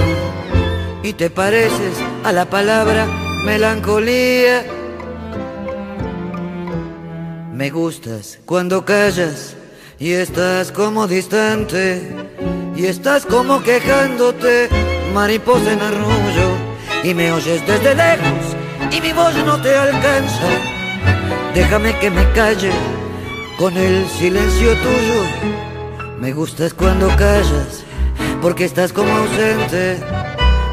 y 1.02 1.12
te 1.14 1.30
pareces 1.30 1.98
a 2.22 2.30
la 2.30 2.44
palabra 2.44 3.06
melancolía. 3.44 4.64
Me 7.52 7.70
gustas 7.70 8.38
cuando 8.44 8.84
callas 8.84 9.56
y 9.98 10.12
estás 10.12 10.70
como 10.70 11.08
distante 11.08 12.02
y 12.76 12.86
estás 12.86 13.26
como 13.26 13.62
quejándote, 13.62 14.68
mariposa 15.14 15.72
en 15.72 15.80
arrullo, 15.80 16.50
y 17.02 17.14
me 17.14 17.32
oyes 17.32 17.66
desde 17.66 17.94
lejos 17.94 18.56
y 18.92 19.00
mi 19.00 19.12
voz 19.12 19.34
no 19.44 19.60
te 19.60 19.74
alcanza. 19.74 20.48
Déjame 21.52 21.98
que 21.98 22.10
me 22.10 22.30
calle 22.32 22.70
con 23.58 23.76
el 23.76 24.06
silencio 24.08 24.72
tuyo. 24.74 25.22
Me 26.20 26.32
gustas 26.32 26.74
cuando 26.74 27.08
callas 27.16 27.85
porque 28.42 28.64
estás 28.64 28.92
como 28.92 29.10
ausente, 29.10 29.98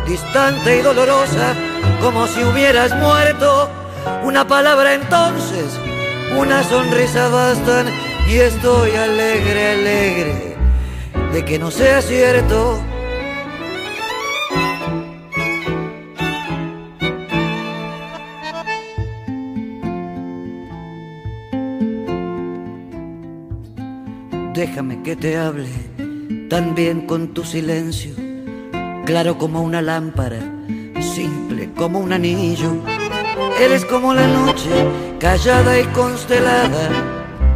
distante 0.07 0.79
y 0.79 0.81
dolorosa, 0.81 1.53
como 2.01 2.27
si 2.27 2.43
hubieras 2.43 2.95
muerto. 2.97 3.69
Una 4.23 4.47
palabra 4.47 4.93
entonces, 4.93 5.79
una 6.37 6.63
sonrisa 6.63 7.29
bastan 7.29 7.87
y 8.27 8.35
estoy 8.35 8.91
alegre, 8.91 9.71
alegre 9.71 10.57
de 11.31 11.45
que 11.45 11.57
no 11.57 11.71
sea 11.71 12.01
cierto. 12.01 12.79
Déjame 24.53 25.01
que 25.01 25.15
te 25.15 25.35
hable 25.35 25.67
también 26.53 27.07
con 27.07 27.29
tu 27.29 27.43
silencio, 27.43 28.13
claro 29.07 29.39
como 29.39 29.63
una 29.63 29.81
lámpara, 29.81 30.37
simple 31.01 31.71
como 31.75 31.97
un 31.97 32.13
anillo. 32.13 32.75
Eres 33.59 33.83
como 33.85 34.13
la 34.13 34.27
noche, 34.27 34.69
callada 35.19 35.79
y 35.79 35.83
constelada. 35.85 36.89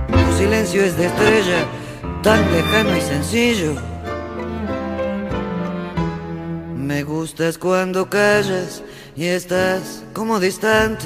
Tu 0.07 0.37
silencio 0.39 0.83
es 0.83 0.97
de 0.97 1.05
estrella, 1.05 1.59
tan 2.23 2.41
lejano 2.51 2.97
y 2.97 3.01
sencillo. 3.01 3.75
Me 6.75 7.03
gustas 7.03 7.59
cuando 7.59 8.09
callas 8.09 8.81
y 9.15 9.25
estás 9.25 10.05
como 10.11 10.39
distante 10.39 11.05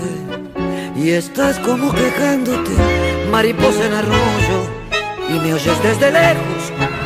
y 0.96 1.10
estás 1.10 1.60
como 1.60 1.92
quejándote, 1.92 2.72
mariposa 3.30 3.86
en 3.86 3.94
arroyo, 3.96 4.60
y 5.28 5.34
me 5.42 5.54
oyes 5.56 5.84
desde 5.84 6.10
lejos 6.10 7.01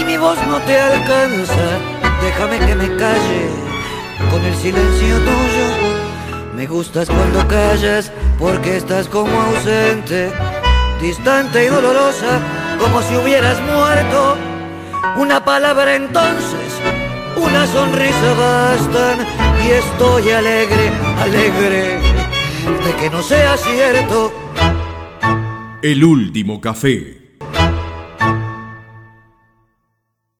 y 0.00 0.04
mi 0.04 0.16
voz 0.16 0.38
no 0.46 0.58
te 0.60 0.78
alcanza. 0.78 1.78
Déjame 2.22 2.58
que 2.58 2.74
me 2.74 2.96
calle 2.96 3.68
con 4.30 4.44
el 4.44 4.54
silencio 4.56 5.16
tuyo. 5.18 5.68
Me 6.54 6.66
gustas 6.66 7.08
cuando 7.08 7.46
callas 7.46 8.10
porque 8.38 8.76
estás 8.76 9.06
como 9.08 9.30
ausente, 9.40 10.30
distante 11.00 11.66
y 11.66 11.68
dolorosa, 11.68 12.40
como 12.78 13.00
si 13.02 13.16
hubieras 13.16 13.60
muerto. 13.62 14.36
Una 15.16 15.44
palabra 15.44 15.94
entonces, 15.94 16.72
una 17.36 17.66
sonrisa 17.66 18.34
bastan 18.34 19.18
y 19.64 19.70
estoy 19.70 20.30
alegre, 20.30 20.92
alegre 21.20 22.00
de 22.84 22.94
que 23.00 23.10
no 23.10 23.22
sea 23.22 23.56
cierto. 23.56 24.32
El 25.80 26.02
último 26.02 26.60
café 26.60 27.17